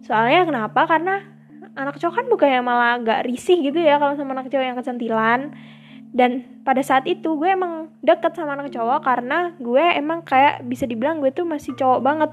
Soalnya 0.00 0.48
kenapa? 0.48 0.88
Karena 0.88 1.20
anak 1.76 2.00
cowok 2.00 2.14
kan 2.16 2.26
bukan 2.32 2.48
yang 2.48 2.64
malah 2.64 2.96
gak 3.04 3.28
risih 3.28 3.60
gitu 3.60 3.76
ya 3.76 4.00
kalau 4.00 4.16
sama 4.16 4.32
anak 4.32 4.48
cowok 4.48 4.64
yang 4.64 4.78
kecantilan. 4.80 5.40
Dan 6.16 6.62
pada 6.64 6.80
saat 6.80 7.04
itu 7.04 7.36
gue 7.36 7.52
emang 7.52 7.92
deket 8.00 8.32
sama 8.32 8.56
anak 8.56 8.72
cowok 8.72 9.04
karena 9.04 9.52
gue 9.60 9.84
emang 10.00 10.24
kayak 10.24 10.64
bisa 10.64 10.88
dibilang 10.88 11.20
gue 11.20 11.28
tuh 11.28 11.44
masih 11.44 11.76
cowok 11.76 12.00
banget. 12.00 12.30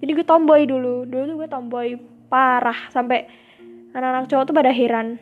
Jadi 0.00 0.10
gue 0.16 0.24
tomboy 0.24 0.64
dulu. 0.64 1.04
Dulu 1.04 1.22
tuh 1.28 1.36
gue 1.36 1.48
tomboy 1.52 1.88
parah 2.32 2.88
sampai 2.88 3.28
anak-anak 3.92 4.32
cowok 4.32 4.44
tuh 4.48 4.56
pada 4.56 4.72
heran 4.72 5.20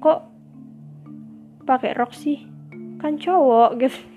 kok 0.00 0.28
pakai 1.64 1.96
rok 1.96 2.12
sih? 2.12 2.44
Kan 3.00 3.16
cowok 3.16 3.80
gitu 3.80 4.09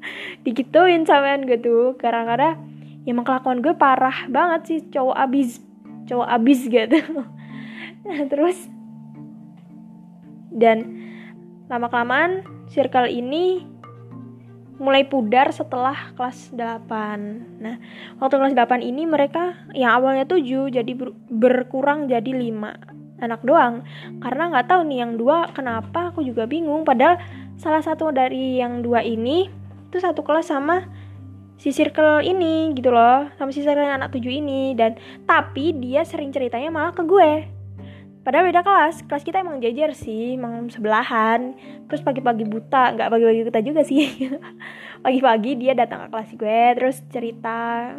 digituin 0.44 1.04
sampean 1.04 1.44
gue 1.44 1.58
tuh 1.58 1.94
kadang-kadang 1.98 2.58
ya 3.06 3.10
emang 3.14 3.26
kelakuan 3.26 3.64
gue 3.64 3.74
parah 3.74 4.26
banget 4.28 4.60
sih 4.68 4.78
cowok 4.92 5.16
abis 5.16 5.60
cowok 6.08 6.28
abis 6.28 6.60
gitu. 6.68 7.00
Nah 8.04 8.20
terus 8.32 8.56
dan 10.52 11.04
lama 11.68 11.92
kelamaan 11.92 12.42
circle 12.72 13.08
ini 13.08 13.64
mulai 14.78 15.02
pudar 15.02 15.50
setelah 15.50 16.14
kelas 16.14 16.54
8 16.54 17.58
nah 17.58 17.82
waktu 18.22 18.34
kelas 18.38 18.54
8 18.54 18.78
ini 18.78 19.10
mereka 19.10 19.58
yang 19.74 19.98
awalnya 19.98 20.22
7 20.22 20.70
jadi 20.70 20.92
ber 20.94 21.10
berkurang 21.28 22.06
jadi 22.06 22.30
5 22.30 22.98
anak 23.18 23.42
doang. 23.42 23.82
Karena 24.22 24.50
nggak 24.50 24.66
tahu 24.70 24.80
nih 24.86 24.98
yang 25.02 25.12
dua 25.18 25.50
kenapa 25.50 26.14
aku 26.14 26.22
juga 26.22 26.46
bingung. 26.46 26.86
Padahal 26.86 27.18
salah 27.58 27.82
satu 27.82 28.14
dari 28.14 28.62
yang 28.62 28.80
dua 28.80 29.02
ini 29.02 29.50
itu 29.88 29.98
satu 29.98 30.20
kelas 30.20 30.52
sama 30.52 30.84
si 31.58 31.74
circle 31.74 32.22
ini 32.22 32.70
gitu 32.78 32.94
loh 32.94 33.26
sama 33.34 33.50
si 33.50 33.66
circle 33.66 33.82
anak 33.84 34.14
tujuh 34.14 34.30
ini. 34.30 34.76
Dan 34.78 34.96
tapi 35.26 35.74
dia 35.74 36.06
sering 36.06 36.30
ceritanya 36.30 36.70
malah 36.70 36.94
ke 36.94 37.02
gue. 37.02 37.58
Padahal 38.22 38.44
beda 38.52 38.60
kelas 38.60 39.08
kelas 39.08 39.24
kita 39.24 39.40
emang 39.40 39.56
jajar 39.58 39.96
sih 39.96 40.36
emang 40.36 40.68
sebelahan. 40.68 41.56
Terus 41.88 42.04
pagi-pagi 42.04 42.44
buta 42.44 42.92
nggak 42.92 43.08
pagi-pagi 43.08 43.40
buta 43.48 43.60
juga 43.64 43.82
sih. 43.82 44.28
Pagi-pagi 45.04 45.54
dia 45.56 45.72
datang 45.78 46.04
ke 46.04 46.08
kelas 46.10 46.30
gue 46.34 46.60
terus 46.74 46.96
cerita 47.08 47.94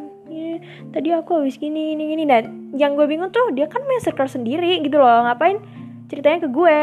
tadi 0.93 1.09
aku 1.09 1.41
habis 1.41 1.57
gini 1.57 1.97
gini 1.97 2.13
gini. 2.13 2.23
Dan 2.29 2.43
yang 2.77 2.93
gue 2.93 3.09
bingung 3.09 3.33
tuh 3.33 3.49
dia 3.57 3.65
kan 3.65 3.81
main 3.89 4.03
circle 4.03 4.29
sendiri 4.29 4.77
gitu 4.85 5.01
loh 5.01 5.25
ngapain 5.25 5.57
ceritanya 6.13 6.45
ke 6.45 6.49
gue. 6.53 6.79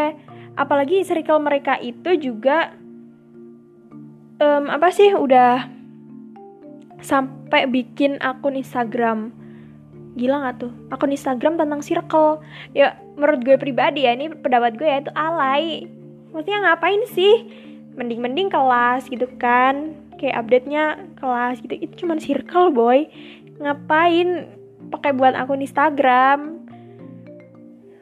Apalagi 0.58 1.06
circle 1.06 1.38
mereka 1.38 1.78
itu 1.78 2.18
juga 2.18 2.74
um, 4.40 4.64
apa 4.68 4.88
sih 4.92 5.12
udah 5.12 5.68
sampai 7.00 7.68
bikin 7.68 8.20
akun 8.20 8.56
Instagram? 8.56 9.32
Gila 10.16 10.48
gak 10.48 10.56
tuh? 10.64 10.72
Akun 10.88 11.12
Instagram 11.12 11.60
tentang 11.60 11.84
circle. 11.84 12.40
Ya 12.72 12.96
menurut 13.20 13.44
gue 13.44 13.56
pribadi 13.60 14.08
ya 14.08 14.16
ini 14.16 14.32
pendapat 14.32 14.80
gue 14.80 14.88
ya 14.88 15.04
itu 15.04 15.12
alay. 15.12 15.86
Maksudnya 16.32 16.72
ngapain 16.72 17.02
sih? 17.12 17.34
Mending-mending 17.96 18.48
kelas 18.48 19.08
gitu 19.12 19.28
kan. 19.36 19.96
Kayak 20.16 20.44
update 20.44 20.66
nya 20.68 20.96
kelas 21.20 21.60
gitu. 21.60 21.76
Itu 21.76 22.04
cuman 22.04 22.18
circle 22.20 22.72
boy. 22.72 23.08
Ngapain 23.60 24.48
pakai 24.88 25.12
buat 25.12 25.36
akun 25.36 25.60
Instagram? 25.60 26.64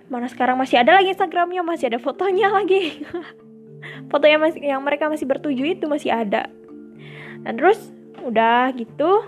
Mana 0.06 0.30
sekarang 0.30 0.54
masih 0.54 0.78
ada 0.78 0.94
lagi 0.94 1.10
Instagramnya? 1.10 1.66
Masih 1.66 1.90
ada 1.90 1.98
fotonya 1.98 2.46
lagi 2.54 3.02
foto 4.08 4.24
yang 4.26 4.42
masih 4.42 4.60
yang 4.62 4.80
mereka 4.82 5.08
masih 5.08 5.26
bertuju 5.28 5.76
itu 5.76 5.84
masih 5.86 6.10
ada. 6.12 6.48
Dan 7.44 7.60
terus 7.60 7.78
udah 8.24 8.72
gitu. 8.72 9.24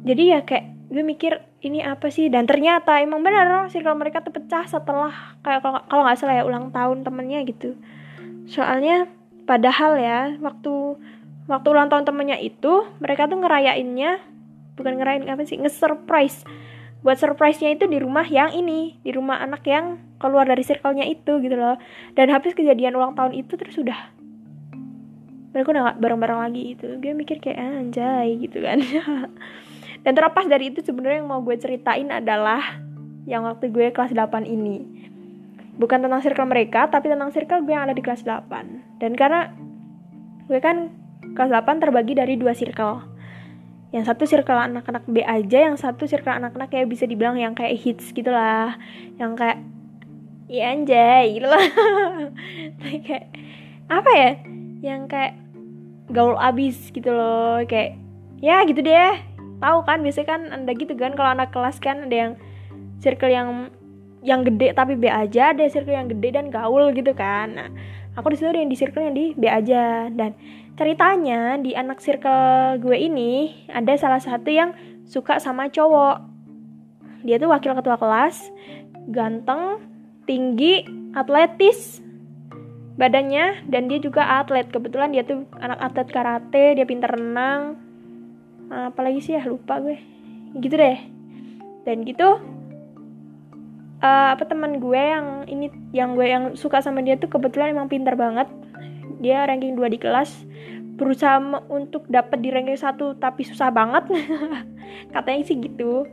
Jadi 0.00 0.22
ya 0.32 0.40
kayak 0.40 0.88
gue 0.88 1.04
mikir 1.04 1.32
ini 1.60 1.84
apa 1.84 2.08
sih? 2.08 2.32
Dan 2.32 2.48
ternyata 2.48 2.96
emang 2.98 3.20
benar 3.20 3.68
circle 3.68 4.00
mereka 4.00 4.24
tuh 4.24 4.32
pecah 4.32 4.64
setelah 4.64 5.36
kayak 5.44 5.60
kalau 5.62 6.02
nggak 6.08 6.16
salah 6.16 6.40
ya 6.40 6.44
ulang 6.48 6.72
tahun 6.72 7.04
temennya 7.04 7.44
gitu. 7.44 7.76
Soalnya 8.48 9.06
padahal 9.44 10.00
ya 10.00 10.20
waktu 10.40 10.96
waktu 11.46 11.66
ulang 11.68 11.92
tahun 11.92 12.08
temennya 12.08 12.40
itu 12.40 12.88
mereka 13.02 13.28
tuh 13.28 13.38
ngerayainnya 13.44 14.24
bukan 14.80 14.96
ngerayain 14.96 15.28
apa 15.28 15.44
sih? 15.44 15.60
Nge-surprise 15.60 16.48
buat 17.00 17.16
surprise-nya 17.16 17.72
itu 17.72 17.88
di 17.88 17.96
rumah 17.96 18.28
yang 18.28 18.52
ini 18.52 19.00
di 19.00 19.10
rumah 19.16 19.40
anak 19.40 19.64
yang 19.64 20.00
keluar 20.20 20.44
dari 20.44 20.60
circle-nya 20.60 21.08
itu 21.08 21.40
gitu 21.40 21.56
loh. 21.56 21.80
Dan 22.12 22.28
habis 22.28 22.52
kejadian 22.52 22.96
ulang 22.96 23.16
tahun 23.16 23.32
itu 23.32 23.56
terus 23.56 23.76
udah 23.80 24.12
mereka 25.50 25.74
udah 25.74 25.82
gak 25.90 25.98
bareng-bareng 25.98 26.40
lagi 26.44 26.62
gitu. 26.76 27.00
Gue 27.00 27.12
mikir 27.16 27.40
kayak 27.40 27.58
ah, 27.58 27.80
anjay 27.80 28.28
gitu 28.38 28.62
kan. 28.62 28.78
Dan 30.04 30.12
terlepas 30.16 30.46
dari 30.46 30.72
itu 30.72 30.80
sebenarnya 30.80 31.24
yang 31.24 31.28
mau 31.28 31.40
gue 31.42 31.56
ceritain 31.60 32.08
adalah 32.08 32.80
yang 33.28 33.44
waktu 33.44 33.68
gue 33.68 33.92
kelas 33.92 34.12
8 34.16 34.46
ini. 34.48 34.84
Bukan 35.80 36.04
tentang 36.04 36.20
circle 36.20 36.48
mereka 36.48 36.92
tapi 36.92 37.08
tentang 37.08 37.32
circle 37.32 37.64
gue 37.64 37.72
yang 37.72 37.88
ada 37.88 37.96
di 37.96 38.04
kelas 38.04 38.24
8 38.28 39.00
dan 39.00 39.16
karena 39.16 39.48
gue 40.44 40.60
kan 40.60 40.92
kelas 41.32 41.50
8 41.50 41.80
terbagi 41.80 42.12
dari 42.12 42.36
dua 42.36 42.52
circle 42.52 43.09
yang 43.90 44.06
satu 44.06 44.22
circle 44.22 44.54
anak-anak 44.54 45.02
B 45.10 45.18
aja 45.26 45.66
yang 45.66 45.74
satu 45.74 46.06
circle 46.06 46.30
anak-anak 46.30 46.70
kayak 46.70 46.86
bisa 46.86 47.10
dibilang 47.10 47.34
yang 47.34 47.58
kayak 47.58 47.74
hits 47.74 48.14
gitu 48.14 48.30
lah. 48.30 48.78
Yang 49.18 49.32
kayak 49.34 49.58
ya 50.46 50.64
anjay 50.70 51.24
gitu 51.38 51.46
lah. 51.46 51.64
Kayak 53.06 53.26
apa 53.90 54.10
ya? 54.14 54.30
Yang 54.82 55.02
kayak 55.10 55.32
gaul 56.10 56.34
abis 56.38 56.90
gitu 56.90 57.10
loh 57.10 57.62
kayak 57.66 57.98
ya 58.38 58.62
gitu 58.66 58.78
deh. 58.82 59.14
Tahu 59.58 59.78
kan 59.82 60.02
biasanya 60.06 60.26
kan 60.26 60.40
ada 60.54 60.72
gitu 60.74 60.94
kan 60.94 61.12
kalau 61.18 61.30
anak 61.34 61.50
kelas 61.50 61.82
kan 61.82 62.06
ada 62.06 62.16
yang 62.16 62.32
circle 63.02 63.30
yang 63.30 63.70
yang 64.20 64.44
gede 64.44 64.76
tapi 64.76 65.00
B 65.00 65.08
aja 65.08 65.56
ada 65.56 65.64
circle 65.66 65.96
yang 65.96 66.06
gede 66.06 66.38
dan 66.38 66.46
gaul 66.54 66.94
gitu 66.94 67.10
kan. 67.10 67.58
Nah 67.58 67.68
aku 68.18 68.34
di 68.34 68.36
situ 68.38 68.50
yang 68.50 68.70
di 68.70 68.78
circle 68.78 69.06
yang 69.06 69.16
di 69.16 69.32
B 69.36 69.46
aja. 69.46 70.10
Dan 70.10 70.34
ceritanya 70.74 71.58
di 71.60 71.76
anak 71.76 72.02
circle 72.02 72.78
gue 72.80 72.96
ini 72.96 73.66
ada 73.70 73.94
salah 73.98 74.22
satu 74.22 74.48
yang 74.50 74.74
suka 75.06 75.38
sama 75.42 75.68
cowok. 75.68 76.22
Dia 77.26 77.36
tuh 77.36 77.52
wakil 77.52 77.76
ketua 77.76 78.00
kelas 78.00 78.48
ganteng 79.10 79.82
tinggi 80.24 80.86
atletis 81.12 82.00
badannya 82.96 83.64
dan 83.68 83.88
dia 83.88 83.98
juga 84.00 84.40
atlet. 84.40 84.68
Kebetulan 84.68 85.12
dia 85.12 85.24
tuh 85.24 85.48
anak 85.58 85.80
atlet 85.80 86.08
karate 86.08 86.64
dia 86.76 86.86
pintar 86.86 87.16
renang. 87.16 87.76
Apalagi 88.70 89.20
sih 89.24 89.34
ya 89.34 89.42
lupa 89.44 89.82
gue. 89.82 89.98
Gitu 90.58 90.74
deh. 90.76 90.98
Dan 91.84 92.04
gitu 92.04 92.59
uh, 94.00 94.28
apa 94.34 94.44
teman 94.48 94.80
gue 94.80 94.98
yang 95.00 95.44
ini 95.46 95.68
yang 95.92 96.16
gue 96.16 96.26
yang 96.26 96.44
suka 96.56 96.80
sama 96.80 97.04
dia 97.04 97.16
tuh 97.20 97.30
kebetulan 97.30 97.76
emang 97.76 97.88
pintar 97.88 98.16
banget. 98.16 98.48
Dia 99.20 99.44
ranking 99.44 99.76
2 99.76 99.92
di 99.92 99.98
kelas 100.00 100.48
berusaha 101.00 101.40
untuk 101.72 102.04
dapat 102.12 102.44
di 102.44 102.52
ranking 102.52 102.76
satu 102.76 103.16
tapi 103.16 103.44
susah 103.44 103.72
banget. 103.72 104.08
Katanya 105.14 105.42
sih 105.44 105.56
gitu. 105.60 106.08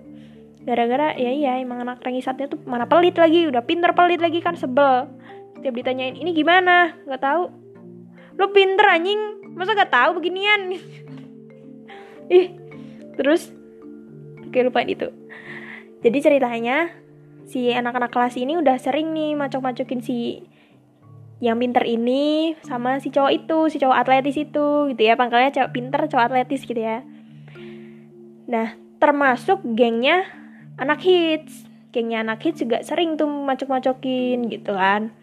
Gara-gara 0.67 1.15
ya 1.15 1.32
iya 1.32 1.60
emang 1.63 1.84
anak 1.84 2.03
ranking 2.03 2.24
satunya 2.24 2.51
tuh 2.51 2.60
mana 2.67 2.84
pelit 2.88 3.15
lagi 3.15 3.48
udah 3.48 3.63
pinter 3.63 3.96
pelit 3.96 4.20
lagi 4.20 4.44
kan 4.44 4.56
sebel. 4.60 5.08
Setiap 5.58 5.74
ditanyain 5.74 6.15
ini 6.15 6.36
gimana? 6.36 6.96
Nggak 7.08 7.24
tahu. 7.24 7.44
Lo 8.38 8.51
pinter 8.53 8.86
anjing. 8.86 9.41
Masa 9.58 9.74
gak 9.74 9.89
tahu 9.89 10.22
beginian? 10.22 10.70
Ih 12.29 12.53
terus 13.17 13.50
oke 14.46 14.60
lupain 14.62 14.86
itu. 14.86 15.10
Jadi 16.06 16.17
ceritanya 16.22 16.94
si 17.48 17.72
anak-anak 17.72 18.12
kelas 18.12 18.36
ini 18.36 18.60
udah 18.60 18.75
sering 18.75 19.16
nih 19.16 19.34
macok-macokin 19.39 20.04
si 20.04 20.44
yang 21.38 21.62
pinter 21.62 21.86
ini 21.86 22.58
sama 22.66 22.98
si 23.00 23.13
cowok 23.13 23.32
itu, 23.32 23.58
si 23.72 23.77
cowok 23.80 23.98
atletis 24.04 24.36
itu 24.36 24.92
gitu 24.92 25.01
ya. 25.01 25.16
Pangkalnya 25.16 25.54
cowok 25.54 25.72
pinter, 25.72 26.01
cowok 26.12 26.25
atletis 26.34 26.66
gitu 26.66 26.82
ya. 26.82 27.06
Nah, 28.50 28.75
termasuk 28.98 29.62
gengnya 29.63 30.25
anak 30.82 31.00
hits. 31.06 31.70
Gengnya 31.94 32.25
anak 32.25 32.42
hits 32.42 32.66
juga 32.66 32.82
sering 32.82 33.16
tuh 33.16 33.30
macok-macokin 33.30 34.50
gitu 34.50 34.74
kan. 34.74 35.13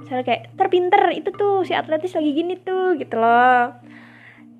Misalnya 0.00 0.24
kayak 0.24 0.42
terpinter 0.56 1.02
itu 1.12 1.28
tuh 1.34 1.66
si 1.66 1.76
atletis 1.76 2.14
lagi 2.14 2.30
gini 2.30 2.56
tuh 2.56 2.96
gitu 2.96 3.18
loh. 3.18 3.74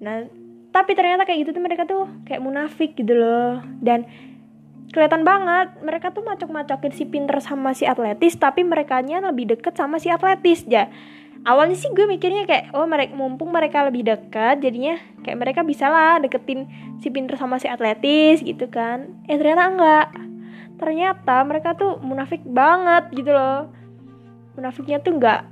Nah, 0.02 0.26
tapi 0.74 0.92
ternyata 0.98 1.22
kayak 1.22 1.46
gitu 1.46 1.50
tuh 1.54 1.62
mereka 1.62 1.86
tuh 1.86 2.10
kayak 2.26 2.42
munafik 2.42 2.98
gitu 2.98 3.14
loh. 3.14 3.62
Dan 3.78 4.04
kelihatan 4.90 5.22
banget. 5.22 5.78
Mereka 5.82 6.12
tuh 6.12 6.26
macok-macokin 6.26 6.92
si 6.94 7.06
pinter 7.06 7.38
sama 7.42 7.74
si 7.74 7.86
atletis 7.86 8.36
tapi 8.36 8.66
mereka 8.66 8.98
nya 9.02 9.22
lebih 9.22 9.54
deket 9.56 9.78
sama 9.78 10.02
si 10.02 10.10
atletis 10.10 10.66
ya 10.66 10.90
awalnya 11.44 11.76
sih 11.76 11.88
gue 11.92 12.04
mikirnya 12.04 12.44
kayak 12.44 12.76
oh 12.76 12.84
mereka 12.84 13.16
mumpung 13.16 13.48
mereka 13.48 13.84
lebih 13.88 14.04
dekat 14.04 14.60
jadinya 14.60 15.00
kayak 15.24 15.38
mereka 15.40 15.60
bisa 15.64 15.88
lah 15.88 16.20
deketin 16.20 16.68
si 17.00 17.08
pinter 17.08 17.40
sama 17.40 17.56
si 17.56 17.68
atletis 17.68 18.44
gitu 18.44 18.68
kan. 18.68 19.24
Eh 19.28 19.36
ternyata 19.40 19.64
enggak. 19.72 20.06
Ternyata 20.80 21.36
mereka 21.44 21.76
tuh 21.76 22.00
munafik 22.00 22.44
banget 22.44 23.12
gitu 23.12 23.32
loh. 23.32 23.68
Munafiknya 24.56 25.00
tuh 25.00 25.16
enggak 25.16 25.42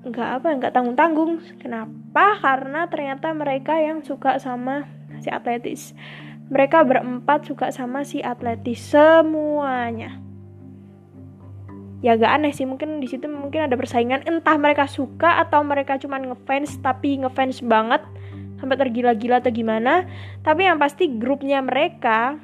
enggak 0.00 0.40
apa 0.40 0.48
enggak 0.56 0.72
tanggung 0.72 0.96
tanggung 0.96 1.32
kenapa? 1.60 2.40
Karena 2.40 2.88
ternyata 2.88 3.36
mereka 3.36 3.76
yang 3.76 4.00
suka 4.00 4.40
sama 4.40 4.88
si 5.20 5.28
atletis 5.28 5.92
mereka 6.50 6.82
berempat 6.82 7.46
suka 7.46 7.70
sama 7.70 8.02
si 8.02 8.18
atletis 8.20 8.82
semuanya. 8.82 10.18
Ya 12.00 12.16
gak 12.16 12.42
aneh 12.42 12.50
sih, 12.50 12.66
mungkin 12.66 12.98
di 12.98 13.06
situ 13.06 13.30
mungkin 13.30 13.70
ada 13.70 13.76
persaingan. 13.78 14.26
Entah 14.26 14.56
mereka 14.58 14.90
suka 14.90 15.38
atau 15.40 15.62
mereka 15.62 16.00
cuma 16.00 16.18
ngefans 16.18 16.80
tapi 16.82 17.22
ngefans 17.22 17.62
banget 17.62 18.02
sampai 18.58 18.76
tergila-gila 18.76 19.38
atau 19.38 19.52
gimana. 19.52 20.08
Tapi 20.42 20.66
yang 20.66 20.80
pasti 20.80 21.06
grupnya 21.06 21.62
mereka 21.62 22.40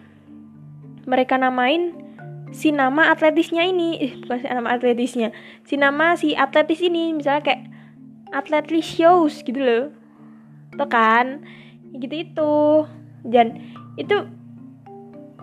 mereka 1.07 1.39
namain 1.39 1.95
si 2.51 2.75
nama 2.75 3.11
atletisnya 3.15 3.63
ini, 3.67 3.99
eh, 4.03 4.13
bukan 4.23 4.39
si 4.43 4.47
nama 4.51 4.69
atletisnya, 4.75 5.29
si 5.63 5.75
nama 5.79 6.07
si 6.19 6.35
atletis 6.35 6.83
ini 6.83 7.15
misalnya 7.15 7.43
kayak 7.47 7.63
atletis 8.35 8.87
shows 8.87 9.43
gitu 9.47 9.59
loh, 9.63 9.85
tuh 10.75 10.89
kan, 10.91 11.43
gitu 11.95 12.15
itu. 12.27 12.55
Dan 13.27 13.76
itu 13.97 14.17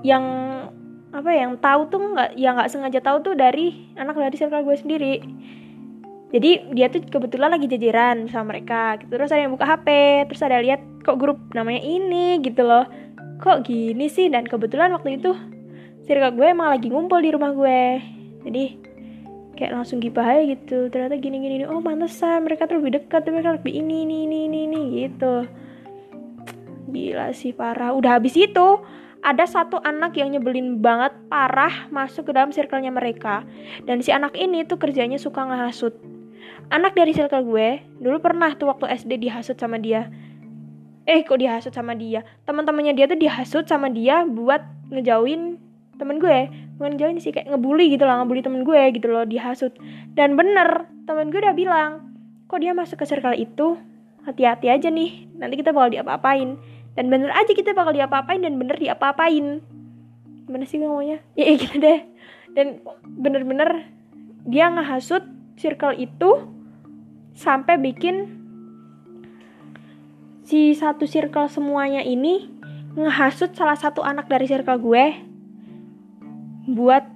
yang 0.06 0.24
apa 1.14 1.30
ya, 1.30 1.46
yang 1.46 1.62
tahu 1.62 1.82
tuh 1.94 2.02
nggak 2.02 2.30
yang 2.38 2.58
nggak 2.58 2.70
sengaja 2.74 3.00
tahu 3.02 3.22
tuh 3.22 3.34
dari 3.38 3.94
anak 3.98 4.18
dari 4.18 4.34
circle 4.38 4.66
gue 4.66 4.78
sendiri. 4.78 5.16
Jadi 6.34 6.74
dia 6.74 6.90
tuh 6.90 7.06
kebetulan 7.06 7.54
lagi 7.54 7.70
jajaran 7.70 8.26
sama 8.26 8.58
mereka 8.58 8.98
gitu. 8.98 9.14
Terus 9.14 9.30
ada 9.30 9.46
yang 9.46 9.54
buka 9.54 9.70
HP 9.70 9.88
terus 10.30 10.42
ada 10.42 10.58
lihat 10.58 10.82
kok 11.06 11.22
grup 11.22 11.38
namanya 11.54 11.86
ini 11.86 12.42
gitu 12.42 12.66
loh. 12.66 12.90
Kok 13.38 13.62
gini 13.70 14.10
sih? 14.10 14.34
Dan 14.34 14.50
kebetulan 14.50 14.90
waktu 14.98 15.22
itu 15.22 15.38
circle 16.10 16.34
gue 16.34 16.48
emang 16.50 16.74
lagi 16.74 16.90
ngumpul 16.90 17.22
di 17.22 17.30
rumah 17.30 17.54
gue. 17.54 18.02
Jadi 18.50 18.64
kayak 19.54 19.78
langsung 19.78 20.02
gibah 20.02 20.26
aja 20.26 20.42
gitu. 20.50 20.90
Ternyata 20.90 21.22
gini 21.22 21.38
gini, 21.38 21.70
oh 21.70 21.78
pantesan 21.86 22.42
mereka 22.42 22.66
tuh 22.66 22.82
lebih 22.82 22.98
dekat 22.98 23.30
mereka 23.30 23.62
lebih 23.62 23.70
ini 23.78 24.10
ini 24.10 24.26
ini, 24.26 24.60
ini 24.66 24.82
gitu 25.06 25.46
Gila 26.94 27.34
sih 27.34 27.52
parah. 27.52 27.98
Udah 27.98 28.22
habis 28.22 28.38
itu 28.38 28.68
ada 29.26 29.44
satu 29.50 29.82
anak 29.82 30.14
yang 30.20 30.38
nyebelin 30.38 30.78
banget 30.78 31.16
parah 31.28 31.90
masuk 31.90 32.30
ke 32.30 32.32
dalam 32.38 32.54
circle-nya 32.54 32.94
mereka. 32.94 33.42
Dan 33.90 34.06
si 34.06 34.14
anak 34.14 34.38
ini 34.38 34.62
tuh 34.64 34.78
kerjanya 34.78 35.18
suka 35.18 35.42
ngehasut. 35.42 35.98
Anak 36.70 36.94
dari 36.94 37.12
circle 37.12 37.44
gue 37.44 37.82
dulu 37.98 38.22
pernah 38.22 38.54
tuh 38.54 38.70
waktu 38.70 38.94
SD 38.94 39.26
dihasut 39.26 39.58
sama 39.58 39.82
dia. 39.82 40.14
Eh 41.04 41.26
kok 41.26 41.42
dihasut 41.42 41.74
sama 41.74 41.98
dia? 41.98 42.24
Teman-temannya 42.48 42.94
dia 42.94 43.10
tuh 43.10 43.20
dihasut 43.20 43.66
sama 43.68 43.92
dia 43.92 44.24
buat 44.24 44.64
ngejauhin 44.94 45.60
temen 45.98 46.18
gue 46.18 46.50
bukan 46.78 46.98
ngejauhin 46.98 47.22
sih 47.22 47.30
kayak 47.30 47.54
ngebully 47.54 47.94
gitu 47.94 48.04
lah 48.04 48.22
ngebully 48.22 48.42
temen 48.42 48.66
gue 48.66 48.82
gitu 48.98 49.08
loh 49.08 49.26
dihasut 49.30 49.72
dan 50.18 50.34
bener 50.34 50.90
temen 51.06 51.30
gue 51.30 51.40
udah 51.40 51.56
bilang 51.56 51.92
kok 52.50 52.60
dia 52.60 52.74
masuk 52.74 53.02
ke 53.02 53.06
circle 53.06 53.38
itu 53.38 53.78
hati-hati 54.26 54.74
aja 54.74 54.90
nih 54.90 55.30
nanti 55.38 55.56
kita 55.60 55.70
bakal 55.70 55.94
diapa-apain 55.94 56.58
dan 56.94 57.10
bener 57.10 57.34
aja 57.34 57.50
kita 57.50 57.74
bakal 57.74 57.94
diapa-apain 57.94 58.42
dan 58.46 58.58
bener 58.62 58.78
diapa-apain. 58.78 59.66
Gimana 60.46 60.66
sih 60.70 60.78
ngomongnya? 60.78 61.26
Ya, 61.34 61.50
ya 61.50 61.54
gitu 61.58 61.78
deh. 61.82 62.00
Dan 62.54 62.86
bener-bener 63.18 63.90
dia 64.46 64.70
ngehasut 64.70 65.26
circle 65.58 65.98
itu 65.98 66.46
sampai 67.34 67.82
bikin 67.82 68.30
si 70.46 70.78
satu 70.78 71.10
circle 71.10 71.50
semuanya 71.50 72.06
ini 72.06 72.52
ngehasut 72.94 73.58
salah 73.58 73.74
satu 73.74 74.06
anak 74.06 74.30
dari 74.30 74.46
circle 74.46 74.78
gue 74.78 75.06
buat 76.70 77.10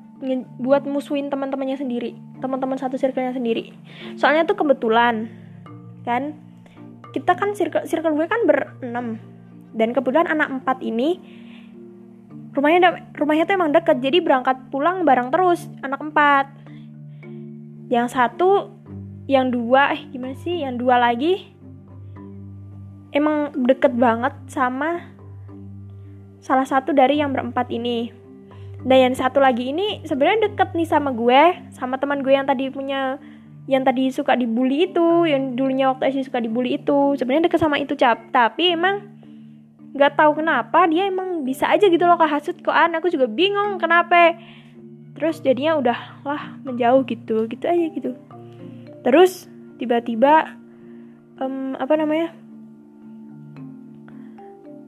buat 0.58 0.90
musuhin 0.90 1.30
teman-temannya 1.30 1.78
sendiri 1.78 2.18
teman-teman 2.42 2.78
satu 2.82 2.98
circle-nya 2.98 3.38
sendiri. 3.38 3.74
Soalnya 4.18 4.50
tuh 4.50 4.58
kebetulan 4.58 5.30
kan? 6.02 6.34
Kita 7.14 7.38
kan 7.38 7.54
circle 7.54 7.86
circle 7.86 8.18
gue 8.18 8.26
kan 8.26 8.42
berenam 8.50 9.37
dan 9.76 9.92
kebetulan 9.92 10.30
anak 10.30 10.62
empat 10.62 10.80
ini 10.84 11.20
rumahnya 12.58 13.14
rumahnya 13.14 13.46
tuh 13.46 13.56
emang 13.62 13.70
deket 13.70 14.02
jadi 14.02 14.18
berangkat 14.26 14.58
pulang 14.74 15.06
bareng 15.06 15.30
terus 15.30 15.70
anak 15.86 16.02
empat. 16.02 16.46
Yang 17.88 18.18
satu 18.18 18.74
yang 19.30 19.54
dua 19.54 19.94
eh 19.94 20.02
gimana 20.10 20.34
sih 20.40 20.64
yang 20.66 20.80
dua 20.80 20.98
lagi 20.98 21.54
emang 23.14 23.54
deket 23.68 23.94
banget 23.94 24.34
sama 24.50 25.14
salah 26.42 26.66
satu 26.66 26.96
dari 26.98 27.22
yang 27.22 27.30
berempat 27.30 27.70
ini. 27.70 28.10
Dan 28.88 29.12
yang 29.12 29.16
satu 29.18 29.42
lagi 29.42 29.74
ini 29.74 30.06
sebenarnya 30.06 30.54
deket 30.54 30.74
nih 30.78 30.88
sama 30.88 31.14
gue 31.14 31.42
sama 31.74 31.98
teman 31.98 32.22
gue 32.22 32.34
yang 32.34 32.46
tadi 32.46 32.70
punya 32.70 33.18
yang 33.68 33.84
tadi 33.84 34.08
suka 34.14 34.38
dibully 34.38 34.88
itu 34.88 35.28
yang 35.28 35.60
dulunya 35.60 35.92
waktu 35.92 36.08
SD 36.14 36.32
suka 36.32 36.40
dibully 36.40 36.80
itu. 36.80 37.18
Sebenarnya 37.20 37.52
deket 37.52 37.60
sama 37.60 37.78
itu 37.82 38.00
cap. 38.00 38.32
Tapi 38.32 38.74
emang 38.74 39.17
nggak 39.96 40.20
tahu 40.20 40.44
kenapa 40.44 40.88
dia 40.92 41.08
emang 41.08 41.48
bisa 41.48 41.70
aja 41.72 41.88
gitu 41.88 42.04
loh 42.04 42.20
kehasut 42.20 42.60
kok 42.60 42.76
an 42.76 42.98
aku 42.98 43.08
juga 43.12 43.30
bingung 43.30 43.80
kenapa. 43.80 44.36
Terus 45.18 45.42
jadinya 45.42 45.82
udah 45.82 46.00
lah 46.22 46.42
menjauh 46.62 47.02
gitu 47.08 47.50
gitu 47.50 47.66
aja 47.66 47.86
gitu. 47.90 48.12
Terus 49.02 49.50
tiba-tiba 49.82 50.58
um, 51.42 51.74
apa 51.78 51.94
namanya 51.98 52.34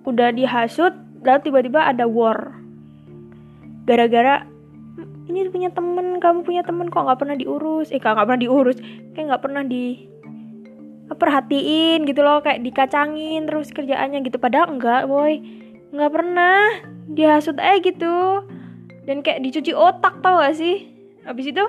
udah 0.05 0.33
dihasut 0.33 0.93
lalu 1.25 1.39
tiba-tiba 1.49 1.85
ada 1.85 2.05
war. 2.05 2.55
Gara-gara 3.89 4.45
ini 5.29 5.45
punya 5.49 5.69
temen 5.69 6.17
kamu 6.17 6.41
punya 6.41 6.61
temen 6.65 6.89
kok 6.89 7.05
nggak 7.05 7.19
pernah 7.21 7.37
diurus? 7.37 7.93
Eh 7.93 8.01
nggak 8.01 8.17
pernah 8.17 8.41
diurus. 8.41 8.77
Kayak 9.13 9.25
nggak 9.33 9.43
pernah 9.45 9.63
di 9.65 10.09
perhatiin 11.17 12.05
gitu 12.05 12.21
loh 12.21 12.43
kayak 12.45 12.61
dikacangin 12.61 13.49
terus 13.49 13.73
kerjaannya 13.73 14.21
gitu. 14.25 14.37
Padahal 14.37 14.77
enggak 14.77 15.09
boy. 15.09 15.41
Nggak 15.89 16.11
pernah 16.13 16.61
dihasut 17.09 17.57
aja 17.57 17.81
gitu. 17.81 18.45
Dan 19.09 19.25
kayak 19.25 19.41
dicuci 19.41 19.73
otak 19.73 20.21
tau 20.21 20.37
gak 20.37 20.53
sih? 20.53 20.85
Habis 21.25 21.49
itu 21.49 21.65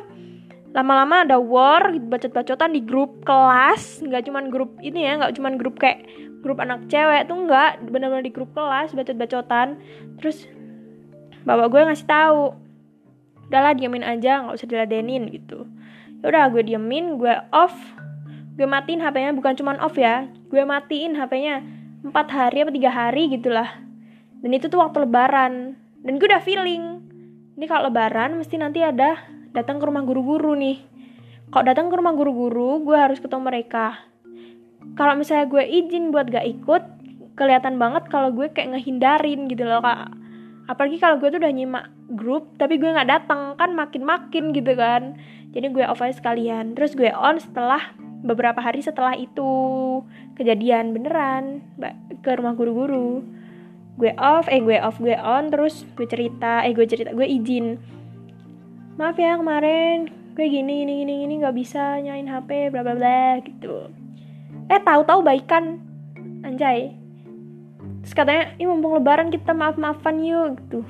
lama-lama 0.76 1.24
ada 1.24 1.40
war 1.40 1.88
bacot-bacotan 1.96 2.76
di 2.76 2.85
grup 2.85 3.24
kelas. 3.24 4.05
Nggak 4.05 4.29
cuman 4.29 4.44
grup 4.53 4.76
ini 4.85 5.09
ya 5.09 5.16
nggak 5.16 5.40
cuman 5.40 5.57
grup 5.57 5.81
kayak 5.81 6.05
grup 6.44 6.61
anak 6.61 6.85
cewek 6.88 7.29
tuh 7.29 7.37
nggak 7.37 7.85
benar-benar 7.88 8.24
di 8.24 8.33
grup 8.33 8.53
kelas 8.53 8.92
bacot-bacotan. 8.92 9.81
Terus 10.20 10.44
bapak 11.48 11.72
gue 11.72 11.81
ngasih 11.88 12.09
tahu 12.09 12.53
udahlah 13.48 13.74
diamin 13.74 14.05
aja 14.05 14.44
nggak 14.44 14.57
usah 14.61 14.68
diladenin 14.68 15.33
gitu. 15.33 15.64
Ya 16.20 16.24
udah 16.29 16.44
gue 16.53 16.62
diamin 16.62 17.16
gue 17.16 17.35
off 17.50 17.74
gue 18.61 18.68
matiin 18.68 19.01
HP-nya 19.01 19.33
bukan 19.33 19.57
cuman 19.57 19.81
off 19.81 19.96
ya. 19.96 20.29
Gue 20.53 20.61
matiin 20.68 21.16
HP-nya 21.16 21.64
empat 22.05 22.29
hari 22.29 22.61
apa 22.61 22.70
tiga 22.77 22.92
hari 22.92 23.33
gitulah. 23.33 23.81
Dan 24.44 24.53
itu 24.53 24.68
tuh 24.68 24.85
waktu 24.85 25.09
lebaran. 25.09 25.81
Dan 26.05 26.20
gue 26.20 26.29
udah 26.29 26.44
feeling 26.44 27.01
ini 27.57 27.64
kalau 27.64 27.88
lebaran 27.88 28.37
mesti 28.37 28.61
nanti 28.61 28.85
ada 28.85 29.16
datang 29.57 29.81
ke 29.81 29.85
rumah 29.88 30.05
guru-guru 30.05 30.53
nih. 30.61 30.77
Kalau 31.49 31.64
datang 31.64 31.88
ke 31.88 31.96
rumah 31.96 32.12
guru-guru 32.12 32.85
gue 32.85 33.01
harus 33.01 33.16
ketemu 33.16 33.49
mereka. 33.49 33.96
Kalau 34.92 35.16
misalnya 35.16 35.49
gue 35.49 35.64
izin 35.64 36.12
buat 36.12 36.29
gak 36.29 36.44
ikut 36.44 36.83
kelihatan 37.40 37.81
banget 37.81 38.12
kalau 38.12 38.29
gue 38.29 38.53
kayak 38.53 38.77
ngehindarin 38.77 39.49
gitu 39.49 39.64
loh 39.64 39.81
kak. 39.81 40.12
Apalagi 40.68 41.01
kalau 41.01 41.16
gue 41.16 41.33
tuh 41.33 41.40
udah 41.40 41.49
nyimak 41.49 41.88
grup 42.12 42.61
tapi 42.61 42.77
gue 42.77 42.92
nggak 42.92 43.09
datang 43.09 43.57
kan 43.57 43.73
makin 43.73 44.05
makin 44.05 44.53
gitu 44.53 44.77
kan. 44.77 45.16
Jadi 45.57 45.73
gue 45.73 45.85
off 45.88 46.05
aja 46.05 46.12
sekalian. 46.12 46.77
Terus 46.77 46.92
gue 46.92 47.09
on 47.09 47.40
setelah 47.40 47.96
beberapa 48.21 48.61
hari 48.61 48.85
setelah 48.85 49.17
itu 49.17 49.51
kejadian 50.37 50.93
beneran 50.93 51.65
ke 52.21 52.31
rumah 52.37 52.53
guru-guru. 52.57 53.25
Gue 53.97 54.13
off 54.17 54.49
eh 54.49 54.61
gue 54.61 54.81
off 54.81 54.97
gue 55.01 55.17
on 55.17 55.53
terus 55.53 55.85
gue 55.97 56.09
cerita 56.09 56.65
eh 56.65 56.73
gue 56.73 56.85
cerita 56.89 57.13
gue 57.13 57.25
izin. 57.25 57.77
Maaf 58.97 59.17
ya 59.17 59.37
kemarin 59.41 60.09
gue 60.37 60.47
gini 60.47 60.85
gini 60.85 61.05
gini 61.05 61.15
gini 61.27 61.35
nggak 61.43 61.57
bisa 61.57 62.01
nyain 62.01 62.29
hp 62.29 62.73
bla 62.73 62.81
bla 62.85 62.95
bla 62.97 63.41
gitu. 63.45 63.89
Eh 64.69 64.81
tahu-tahu 64.81 65.21
baikan. 65.25 65.81
Anjay. 66.45 66.97
Terus 68.01 68.15
katanya 68.17 68.57
ini 68.57 68.65
mumpung 68.65 68.97
lebaran 68.97 69.29
kita 69.29 69.53
maaf 69.53 69.77
maafan 69.77 70.25
yuk 70.25 70.57
gitu. 70.65 70.81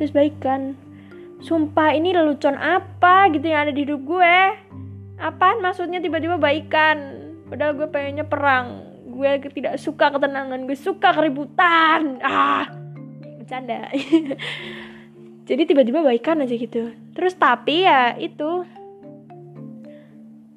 Terus 0.00 0.12
baikan. 0.12 0.76
Sumpah 1.44 1.92
ini 1.92 2.16
lelucon 2.16 2.56
apa 2.56 3.28
gitu 3.28 3.52
yang 3.52 3.68
ada 3.68 3.72
di 3.76 3.84
hidup 3.84 4.00
gue 4.08 4.36
apaan? 5.24 5.64
Maksudnya 5.64 6.04
tiba-tiba 6.04 6.36
baikan. 6.36 7.24
Padahal 7.48 7.72
gue 7.72 7.88
pengennya 7.88 8.28
perang. 8.28 8.84
Gue 9.08 9.40
tidak 9.48 9.80
suka 9.80 10.12
ketenangan. 10.12 10.68
Gue 10.68 10.76
suka 10.76 11.16
keributan. 11.16 12.20
Ah 12.20 12.84
bercanda. 13.44 13.92
Jadi 15.48 15.62
tiba-tiba 15.68 16.00
baikan 16.00 16.40
aja 16.40 16.56
gitu. 16.56 16.96
Terus 17.12 17.36
tapi 17.36 17.84
ya 17.84 18.16
itu 18.16 18.64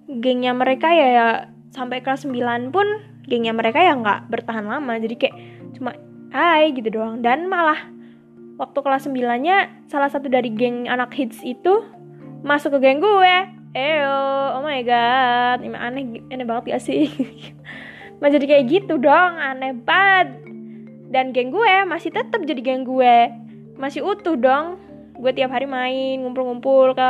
gengnya 0.08 0.56
mereka 0.56 0.96
ya, 0.96 1.08
ya 1.12 1.28
sampai 1.76 2.00
kelas 2.00 2.24
9 2.24 2.72
pun 2.72 2.88
gengnya 3.28 3.52
mereka 3.52 3.84
ya 3.84 3.92
nggak 4.00 4.32
bertahan 4.32 4.64
lama. 4.64 4.96
Jadi 4.96 5.16
kayak 5.20 5.36
cuma 5.76 5.92
hai 6.32 6.72
gitu 6.72 6.88
doang. 6.88 7.20
Dan 7.20 7.52
malah 7.52 7.92
waktu 8.56 8.80
kelas 8.80 9.12
9 9.12 9.20
nya 9.44 9.68
salah 9.92 10.08
satu 10.08 10.32
dari 10.32 10.48
geng 10.56 10.88
anak 10.88 11.12
hits 11.12 11.44
itu 11.44 11.84
masuk 12.48 12.80
ke 12.80 12.88
geng 12.88 13.04
gue 13.04 13.36
Eyo, 13.76 14.20
oh 14.56 14.64
my 14.64 14.80
god, 14.88 15.60
ini 15.60 15.76
aneh, 15.76 16.04
aneh 16.32 16.46
banget 16.48 16.78
gak 16.78 16.84
sih? 16.88 17.12
Mas 18.20 18.32
jadi 18.32 18.46
kayak 18.48 18.66
gitu 18.72 18.96
dong, 18.96 19.32
aneh 19.36 19.76
banget. 19.76 20.40
Dan 21.08 21.32
geng 21.32 21.52
gue 21.52 21.74
masih 21.88 22.12
tetap 22.12 22.40
jadi 22.44 22.62
geng 22.64 22.88
gue. 22.88 23.32
Masih 23.76 24.04
utuh 24.04 24.36
dong. 24.40 24.80
Gue 25.20 25.32
tiap 25.34 25.52
hari 25.52 25.68
main, 25.68 26.24
ngumpul-ngumpul 26.24 26.96
ke 26.96 27.08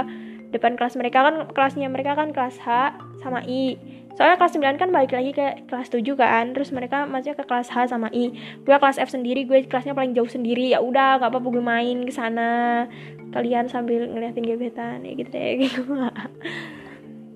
depan 0.55 0.79
kelas 0.79 0.95
mereka 0.95 1.27
kan 1.27 1.35
kelasnya 1.51 1.91
mereka 1.91 2.15
kan 2.15 2.31
kelas 2.31 2.55
H 2.63 2.95
sama 3.19 3.43
I 3.43 3.75
soalnya 4.17 4.41
kelas 4.41 4.57
9 4.57 4.81
kan 4.81 4.89
balik 4.89 5.13
lagi 5.13 5.29
ke 5.29 5.69
kelas 5.69 5.93
7 5.93 6.01
kan 6.17 6.49
terus 6.57 6.73
mereka 6.73 7.05
masih 7.05 7.37
ke 7.37 7.45
kelas 7.45 7.69
H 7.69 7.93
sama 7.93 8.09
I. 8.09 8.33
Gue 8.65 8.73
kelas 8.73 8.97
F 8.97 9.13
sendiri 9.13 9.45
gue 9.45 9.69
kelasnya 9.69 9.93
paling 9.93 10.17
jauh 10.17 10.27
sendiri. 10.27 10.73
Ya 10.73 10.81
udah 10.81 11.21
gak 11.21 11.29
apa-apa 11.29 11.47
gue 11.53 11.63
main 11.63 11.97
ke 12.01 12.09
sana. 12.09 12.89
Kalian 13.29 13.69
sambil 13.69 14.09
ngeliatin 14.09 14.41
gebetan 14.41 15.05
ya 15.05 15.13
gitu 15.13 15.29
deh 15.29 15.51
gitu. 15.69 15.81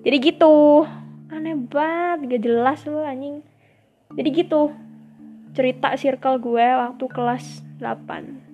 Jadi 0.02 0.16
gitu. 0.18 0.82
Aneh 1.30 1.54
banget 1.54 2.18
gak 2.34 2.42
jelas 2.42 2.82
lu 2.90 2.98
anjing. 2.98 3.46
Jadi 4.18 4.28
gitu. 4.34 4.74
Cerita 5.54 5.94
circle 5.94 6.42
gue 6.42 6.66
waktu 6.66 7.04
kelas 7.06 7.62
8 7.78 8.51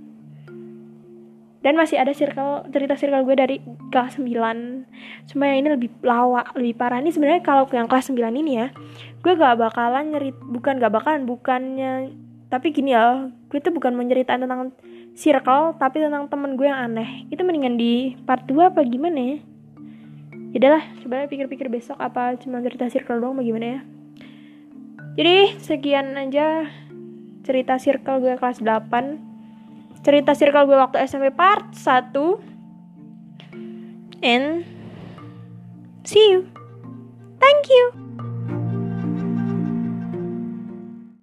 dan 1.59 1.75
masih 1.75 1.99
ada 1.99 2.14
circle 2.14 2.71
cerita 2.71 2.94
circle 2.94 3.27
gue 3.27 3.35
dari 3.35 3.57
kelas 3.90 4.23
9 4.23 4.31
cuma 5.35 5.42
yang 5.51 5.59
ini 5.66 5.68
lebih 5.75 5.90
lawak 6.07 6.55
lebih 6.55 6.79
parah. 6.79 7.03
Ini 7.03 7.11
sebenarnya 7.11 7.42
kalau 7.42 7.66
yang 7.75 7.90
kelas 7.90 8.14
9 8.14 8.18
ini 8.31 8.53
ya 8.62 8.66
gue 9.18 9.33
gak 9.35 9.59
bakalan 9.59 10.14
nyerit 10.14 10.38
bukan 10.38 10.79
gak 10.79 10.94
bakalan 10.94 11.27
bukannya 11.27 12.14
tapi 12.47 12.71
gini 12.71 12.94
ya 12.94 13.27
gue 13.51 13.59
tuh 13.59 13.75
bukan 13.75 13.92
menceritain 13.99 14.38
tentang 14.38 14.71
circle 15.18 15.75
tapi 15.83 15.99
tentang 15.99 16.31
temen 16.31 16.55
gue 16.55 16.71
yang 16.71 16.79
aneh. 16.79 17.27
Itu 17.29 17.42
mendingan 17.42 17.75
di 17.75 18.14
part 18.23 18.47
2 18.47 18.71
apa 18.71 18.87
gimana 18.87 19.18
ya? 19.18 19.37
Yaudah 20.49 20.71
lah, 20.81 20.85
coba 21.05 21.29
pikir-pikir 21.29 21.68
besok 21.68 22.01
apa 22.01 22.33
cuma 22.40 22.64
cerita 22.64 22.88
circle 22.88 23.21
doang 23.21 23.37
bagaimana 23.37 23.66
ya? 23.68 23.81
Jadi 25.18 25.37
sekian 25.61 26.14
aja 26.14 26.71
cerita 27.44 27.77
circle 27.77 28.23
gue 28.23 28.38
kelas 28.38 28.62
8 28.62 29.28
cerita 30.09 30.33
circle 30.33 30.64
gue 30.64 30.73
waktu 30.81 31.05
SMP 31.05 31.29
part 31.37 31.68
1 31.77 32.16
and 34.25 34.64
see 36.09 36.33
you. 36.33 36.49
Thank 37.37 37.68
you 37.68 38.08